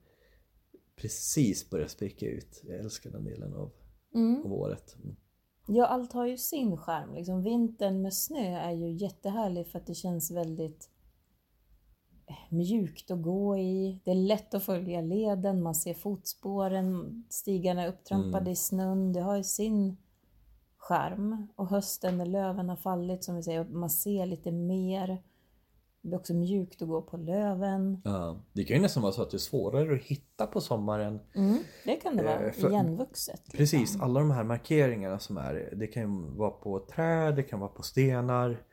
precis 0.96 1.70
börjar 1.70 1.86
spricka 1.88 2.26
ut. 2.26 2.60
Jag 2.64 2.78
älskar 2.78 3.10
den 3.10 3.24
delen 3.24 3.54
av, 3.54 3.72
Mm. 4.14 4.44
av 4.44 4.52
året. 4.52 4.96
Mm. 5.02 5.16
Ja, 5.66 5.86
allt 5.86 6.12
har 6.12 6.26
ju 6.26 6.36
sin 6.38 6.76
charm. 6.76 7.14
Liksom, 7.14 7.42
vintern 7.42 8.02
med 8.02 8.14
snö 8.14 8.58
är 8.60 8.72
ju 8.72 8.90
jättehärlig 8.92 9.66
för 9.66 9.78
att 9.78 9.86
det 9.86 9.94
känns 9.94 10.30
väldigt 10.30 10.90
eh, 12.26 12.54
mjukt 12.56 13.10
att 13.10 13.22
gå 13.22 13.56
i. 13.58 14.00
Det 14.04 14.10
är 14.10 14.14
lätt 14.14 14.54
att 14.54 14.64
följa 14.64 15.00
leden, 15.00 15.62
man 15.62 15.74
ser 15.74 15.94
fotspåren, 15.94 17.24
stigarna 17.28 17.82
är 17.82 17.88
upptrampade 17.88 18.40
Mm. 18.40 18.52
i 18.52 18.56
snön. 18.56 19.12
Det 19.12 19.20
har 19.20 19.36
ju 19.36 19.44
sin 19.44 19.96
charm. 20.76 21.46
Och 21.56 21.68
hösten 21.68 22.18
när 22.18 22.26
löven 22.26 22.68
har 22.68 22.76
fallit, 22.76 23.24
som 23.24 23.36
vi 23.36 23.42
säger, 23.42 23.64
man 23.64 23.90
ser 23.90 24.26
lite 24.26 24.52
mer. 24.52 25.22
Det 26.02 26.08
blir 26.08 26.18
också 26.18 26.34
mjukt 26.34 26.82
att 26.82 26.88
gå 26.88 27.02
på 27.02 27.16
löven. 27.16 28.02
Ja, 28.04 28.40
det 28.52 28.64
kan 28.64 28.76
ju 28.76 28.82
nästan 28.82 29.02
vara 29.02 29.12
så 29.12 29.22
att 29.22 29.30
det 29.30 29.36
är 29.36 29.38
svårare 29.38 29.94
att 29.94 30.02
hitta 30.02 30.46
på 30.46 30.60
sommaren. 30.60 31.20
Mm, 31.34 31.58
det 31.84 31.96
kan 31.96 32.16
det 32.16 32.22
vara, 32.22 32.40
Eh, 32.46 32.52
för- 32.52 32.68
igenvuxet. 32.68 33.40
liksom. 33.44 33.56
Precis, 33.58 34.00
alla 34.00 34.20
de 34.20 34.30
här 34.30 34.44
markeringarna 34.44 35.18
som 35.18 35.36
är. 35.36 35.74
Det 35.76 35.86
kan 35.86 36.02
ju 36.02 36.36
vara 36.36 36.50
på 36.50 36.78
träd, 36.78 37.36
det 37.36 37.42
kan 37.42 37.60
vara 37.60 37.70
på 37.70 37.82
stenar, 37.82 38.64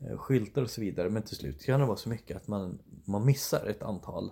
eh, 0.00 0.16
skyltar 0.18 0.62
och 0.62 0.70
så 0.70 0.80
vidare. 0.80 1.10
Men 1.10 1.22
till 1.22 1.36
slut 1.36 1.62
kan 1.64 1.80
det 1.80 1.86
vara 1.86 1.96
så 1.96 2.08
mycket 2.08 2.36
att 2.36 2.48
man, 2.48 2.78
man 3.04 3.26
missar 3.26 3.66
ett 3.66 3.82
antal 3.82 4.30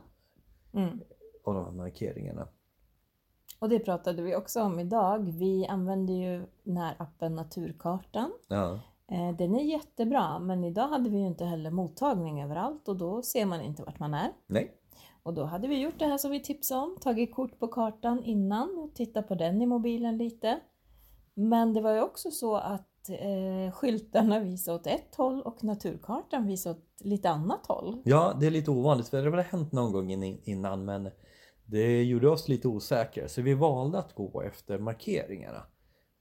Mm. 0.75 1.01
av 1.45 1.55
de 1.55 1.65
här 1.65 1.73
markeringarna. 1.73 2.49
Och 3.59 3.69
det 3.69 3.79
pratade 3.79 4.23
vi 4.23 4.37
också 4.37 4.63
om 4.63 4.81
idag. 4.81 5.19
Vi 5.39 5.67
använder 5.67 6.15
ju 6.15 6.47
den 6.65 6.77
här 6.77 6.97
appen 6.99 7.35
Naturkartan. 7.35 8.33
Ja, 8.49 8.81
Den 9.39 9.55
är 9.55 9.63
jättebra, 9.63 10.39
men 10.39 10.65
idag 10.65 10.89
hade 10.89 11.11
vi 11.11 11.19
ju 11.19 11.27
inte 11.27 11.45
heller 11.45 11.71
mottagning 11.71 12.43
överallt 12.43 12.89
och 12.89 12.97
då 12.97 13.23
ser 13.23 13.47
man 13.47 13.61
inte 13.61 13.83
vart 13.83 13.99
man 13.99 14.15
är. 14.15 14.33
nej. 14.47 14.81
Och 15.23 15.35
då 15.35 15.45
hade 15.45 15.69
vi 15.69 15.81
gjort 15.81 15.99
det 15.99 16.07
här 16.07 16.19
som 16.19 16.31
vi 16.31 16.41
tipsade 16.41 16.81
om, 16.81 16.97
tagit 17.01 17.35
kort 17.35 17.59
på 17.59 17.69
kartan 17.69 18.23
innan 18.25 18.79
och 18.79 18.95
tittat 18.95 19.29
på 19.29 19.35
den 19.35 19.63
i 19.63 19.67
mobilen 19.67 20.19
lite. 20.19 20.61
Men 21.35 21.73
det 21.75 21.81
var 21.81 21.93
ju 21.95 22.01
också 22.01 22.31
så 22.31 22.57
att 22.57 23.09
eh, 23.09 23.73
skyltarna 23.75 24.39
visade 24.41 24.77
åt 24.79 24.87
ett 24.87 25.15
håll 25.15 25.43
och 25.43 25.65
naturkartan 25.65 26.47
visade 26.47 26.75
åt 26.75 26.85
lite 27.01 27.31
annat 27.31 27.67
håll. 27.67 28.03
Ja, 28.05 28.37
det 28.41 28.47
är 28.47 28.51
lite 28.51 28.71
ovanligt 28.71 29.09
för 29.09 29.17
det 29.17 29.23
har 29.25 29.31
väl 29.31 29.41
hänt 29.45 29.73
någon 29.73 29.93
gång 29.93 30.11
in- 30.11 30.41
innan 30.45 30.85
men 30.85 31.11
det 31.65 32.03
gjorde 32.03 32.29
oss 32.29 32.49
lite 32.49 32.69
osäkra 32.69 33.29
så 33.29 33.43
vi 33.43 33.55
valde 33.55 33.99
att 33.99 34.15
gå 34.15 34.43
efter 34.43 34.79
markeringarna 34.79 35.63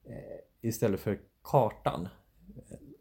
eh, 0.05 0.69
istället 0.69 0.99
för 0.99 1.19
kartan. 1.43 2.07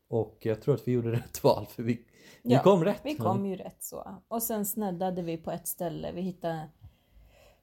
Och 0.09 0.39
jag 0.41 0.63
tror 0.63 0.75
att 0.75 0.89
vi 0.89 0.93
gjorde 0.93 1.13
rätt 1.13 1.45
val 1.45 1.67
för 1.67 1.83
vi, 1.83 1.95
vi 2.43 2.55
Ja, 2.55 2.63
kom 2.63 2.85
rätt. 2.85 3.01
Vi 3.05 3.15
kom 3.17 3.47
ju 3.47 3.57
rätt 3.57 3.83
så. 3.83 4.23
Och 4.29 4.43
sen 4.43 4.67
sneddade 4.67 5.23
vi 5.23 5.37
på 5.37 5.51
ett 5.51 5.69
ställe. 5.69 6.13
Vi 6.13 6.21
hittade... 6.21 6.69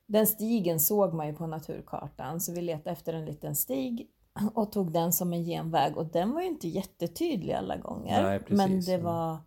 Den 0.05 0.27
stigen 0.27 0.79
såg 0.79 1.13
man 1.13 1.27
ju 1.27 1.33
på 1.33 1.47
naturkartan 1.47 2.39
så 2.41 2.51
vi 2.53 2.61
letade 2.61 2.89
efter 2.91 3.13
en 3.13 3.25
liten 3.25 3.55
stig 3.55 4.09
och 4.53 4.71
tog 4.71 4.91
den 4.91 5.13
som 5.13 5.33
en 5.33 5.43
genväg 5.43 5.97
och 5.97 6.05
den 6.05 6.31
var 6.33 6.41
ju 6.41 6.47
inte 6.47 6.67
jättetydlig 6.67 7.53
alla 7.53 7.77
gånger. 7.77 8.23
Nej, 8.23 8.39
precis. 8.39 8.57
men 8.57 8.81
det 8.81 8.93
Mm. 8.93 9.05
var... 9.05 9.37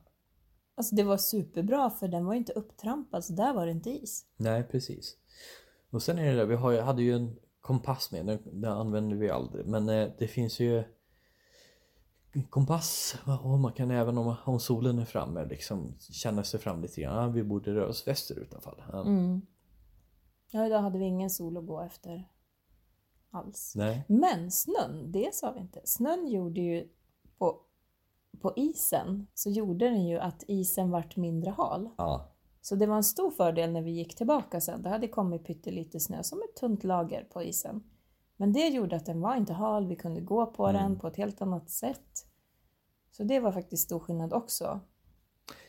Alltså 0.74 0.94
det 0.94 1.02
var 1.02 1.16
superbra 1.16 1.90
för 1.90 2.08
den 2.08 2.24
var 2.26 2.32
ju 2.32 2.38
inte 2.38 2.52
upptrampad 2.52 3.24
så 3.24 3.32
där 3.32 3.52
var 3.54 3.66
det 3.66 3.72
inte 3.72 3.90
is. 3.90 4.24
Nej, 4.36 4.62
precis. 4.64 5.16
Och 5.90 6.02
sen 6.02 6.18
är 6.18 6.24
det 6.30 6.36
där, 6.36 6.46
vi 6.46 6.54
har, 6.54 6.80
hade 6.80 7.02
ju 7.02 7.14
en 7.14 7.36
kompass 7.60 8.12
med, 8.12 8.26
den, 8.26 8.38
den 8.60 8.72
använder 8.72 9.16
vi 9.16 9.30
aldrig. 9.30 9.66
Men 9.66 9.88
eh, 9.88 10.08
det 10.18 10.26
finns 10.26 10.60
ju 10.60 10.84
kompass 12.50 13.16
och 13.42 13.58
man 13.58 13.72
kan 13.72 13.90
även 13.90 14.18
om, 14.18 14.34
om 14.44 14.60
solen 14.60 14.98
är 14.98 15.04
framme 15.04 15.44
liksom 15.44 15.94
känna 15.98 16.44
sig 16.44 16.60
fram 16.60 16.82
lite 16.82 17.00
grann. 17.00 17.22
Ja, 17.22 17.28
vi 17.28 17.42
borde 17.42 17.74
röra 17.74 17.88
oss 17.88 18.08
västerut 18.08 18.52
i 18.52 18.54
alla 18.54 18.62
fall. 18.62 18.82
Ja. 18.92 19.00
Mm. 19.00 19.42
Ja, 20.50 20.66
idag 20.66 20.80
hade 20.80 20.98
vi 20.98 21.04
ingen 21.04 21.30
sol 21.30 21.56
att 21.56 21.66
gå 21.66 21.80
efter 21.80 22.28
alls. 23.30 23.72
Nej. 23.76 24.04
Men 24.08 24.50
snön, 24.50 25.12
det 25.12 25.34
sa 25.34 25.52
vi 25.52 25.60
inte. 25.60 25.80
Snön 25.84 26.28
gjorde 26.28 26.60
ju 26.60 26.88
på, 27.38 27.60
på 28.40 28.52
isen, 28.56 29.26
så 29.34 29.50
gjorde 29.50 29.84
den 29.84 30.06
ju 30.06 30.18
att 30.18 30.44
isen 30.48 30.90
vart 30.90 31.16
mindre 31.16 31.50
hal. 31.50 31.90
Ja. 31.98 32.28
Så 32.60 32.74
det 32.74 32.86
var 32.86 32.96
en 32.96 33.04
stor 33.04 33.30
fördel 33.30 33.72
när 33.72 33.82
vi 33.82 33.90
gick 33.90 34.16
tillbaka 34.16 34.60
sen. 34.60 34.82
Det 34.82 34.88
hade 34.88 35.08
kommit 35.08 35.46
pyttelite 35.46 36.00
snö, 36.00 36.22
som 36.22 36.42
ett 36.42 36.56
tunt 36.60 36.84
lager 36.84 37.24
på 37.24 37.42
isen. 37.42 37.82
Men 38.42 38.52
det 38.52 38.68
gjorde 38.68 38.96
att 38.96 39.06
den 39.06 39.20
var 39.20 39.36
inte 39.36 39.52
hal, 39.52 39.86
vi 39.86 39.96
kunde 39.96 40.20
gå 40.20 40.46
på 40.46 40.66
Mm. 40.66 40.82
den 40.82 40.98
på 40.98 41.06
ett 41.06 41.16
helt 41.16 41.42
annat 41.42 41.70
sätt. 41.70 42.26
Så 43.10 43.24
det 43.24 43.40
var 43.40 43.52
faktiskt 43.52 43.82
stor 43.82 43.98
skillnad 43.98 44.32
också. 44.32 44.80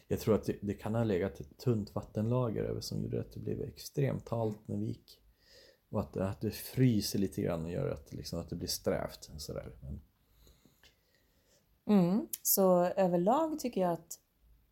Jag 0.08 0.20
tror 0.20 0.36
att 0.36 0.44
det, 0.46 0.58
det 0.62 0.74
kan 0.74 0.96
ha 0.96 1.04
legat 1.04 1.40
ett 1.40 1.58
tunt 1.58 1.96
vattenlager 1.96 2.64
över 2.64 2.82
som 2.82 3.04
gjorde 3.04 3.20
att 3.20 3.32
det 3.34 3.40
blev 3.40 3.62
extremt 3.62 4.30
halt 4.30 4.68
när 4.68 4.78
vi 4.78 4.86
gick. 4.86 5.20
Och 5.90 6.00
att, 6.00 6.18
att 6.18 6.42
det 6.42 6.52
fryser 6.52 7.20
lite 7.20 7.42
grann 7.42 7.66
och 7.66 7.72
gör 7.72 7.90
att, 7.90 8.14
liksom, 8.14 8.40
att 8.40 8.50
det 8.50 8.56
blir 8.56 8.68
strävt. 8.68 9.30
Sådär. 9.38 9.72
Men, 9.82 10.02
Mm. 11.86 12.28
Så 12.42 12.84
överlag 12.86 13.60
tycker 13.60 13.82
jag 13.82 13.92
att 13.94 14.20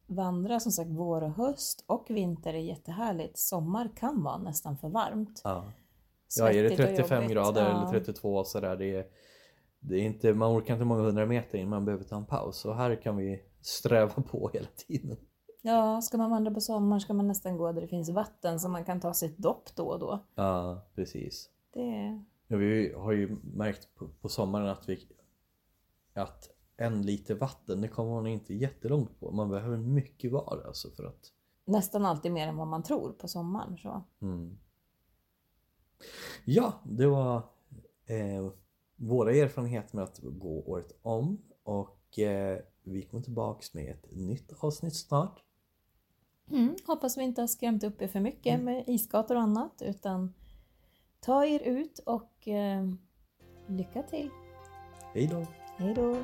vandra 0.08 0.60
som 0.60 0.72
sagt 0.72 0.90
vår 0.90 1.22
och 1.24 1.32
höst 1.34 1.84
och 1.88 2.06
vinter 2.10 2.54
är 2.54 2.60
jättehärligt. 2.60 3.38
Sommar 3.38 3.92
kan 3.96 4.24
vara 4.24 4.38
nästan 4.38 4.78
för 4.78 4.90
varmt. 4.90 5.42
ja. 5.44 5.72
Ja, 6.40 6.50
är 6.52 6.64
det 6.64 6.70
Svettigt 6.70 6.90
och 6.90 6.96
35 6.96 7.22
jobbigt. 7.24 7.34
grader 7.36 7.62
Ja. 7.70 7.82
eller 7.90 8.00
32 8.00 8.44
sådär. 8.44 8.76
Det 8.76 8.96
är, 8.96 9.06
det 9.80 9.96
är 9.96 10.02
inte, 10.02 10.34
man 10.34 10.58
orkar 10.58 10.74
inte 10.74 10.86
många 10.86 11.02
hundra 11.02 11.26
meter 11.26 11.58
innan 11.58 11.70
man 11.70 11.86
behöver 11.86 12.04
ta 12.04 12.16
en 12.16 12.26
paus. 12.26 12.66
Och 12.66 12.76
här 12.76 12.96
kan 12.96 13.18
vi 13.18 13.44
sträva 13.62 14.24
på 14.24 14.50
hela 14.54 14.68
tiden. 14.88 15.18
Ja, 15.62 16.02
ska 16.02 16.18
man 16.18 16.32
vandra 16.32 16.52
på 16.54 16.62
sommaren 16.62 17.02
ska 17.02 17.14
man 17.14 17.28
nästan 17.28 17.58
gå 17.58 17.72
där 17.72 17.82
det 17.82 17.88
finns 17.88 18.10
vatten 18.10 18.60
så 18.60 18.70
man 18.70 18.86
kan 18.86 19.00
ta 19.00 19.14
sig 19.14 19.30
ett 19.30 19.38
dopp 19.38 19.76
då 19.76 19.88
och 19.88 20.00
då. 20.00 20.20
Ja, 20.36 20.88
precis. 20.96 21.50
Det... 21.74 22.24
Ja, 22.48 22.58
vi 22.58 22.94
har 22.94 23.12
ju 23.12 23.38
märkt 23.44 23.96
på, 23.96 24.08
på 24.22 24.30
sommaren 24.30 24.68
att, 24.68 24.90
vi, 24.90 25.08
att 26.14 26.50
en 26.78 27.02
liter 27.02 27.36
vatten, 27.36 27.82
det 27.82 27.88
kommer 27.88 28.12
man 28.12 28.28
inte 28.28 28.54
jättelångt 28.54 29.20
på. 29.20 29.32
Man 29.32 29.50
behöver 29.50 29.78
mycket 29.78 30.32
var 30.32 30.64
alltså 30.68 30.90
för 30.90 31.04
att... 31.04 31.32
Nästan 31.66 32.06
alltid 32.06 32.32
mer 32.32 32.48
än 32.48 32.58
vad 32.58 32.68
man 32.68 32.84
tror 32.84 33.12
på 33.12 33.28
sommaren. 33.28 33.78
Så. 33.78 34.04
Mm. 34.22 34.58
Ja, 36.46 36.74
det 36.84 37.08
var 37.08 37.36
eh, 38.06 38.52
våra 38.96 39.32
erfarenheter 39.32 39.96
med 39.96 40.04
att 40.04 40.20
gå 40.22 40.64
året 40.66 41.00
om. 41.02 41.42
Och 41.64 42.20
eh, 42.20 42.60
vi 42.84 43.02
kommer 43.02 43.24
tillbaks 43.24 43.74
med 43.74 43.92
ett 43.92 44.12
nytt 44.12 44.54
avsnitt 44.60 44.96
snart. 44.96 45.44
Mm, 46.52 46.76
hoppas 46.86 47.18
vi 47.18 47.24
inte 47.24 47.42
har 47.42 47.48
skrämt 47.48 47.84
upp 47.84 48.02
er 48.02 48.08
för 48.08 48.20
mycket 48.20 48.60
med 48.60 48.84
isgator 48.88 49.36
och 49.36 49.42
annat 49.42 49.82
utan 49.82 50.34
ta 51.20 51.46
er 51.46 51.60
ut 51.60 52.00
och 52.00 52.48
eh, 52.48 52.94
lycka 53.68 54.04
till. 54.04 54.30
Hej 55.14 55.28
då! 55.28 55.46
Hej 55.78 55.94
då! 55.94 56.18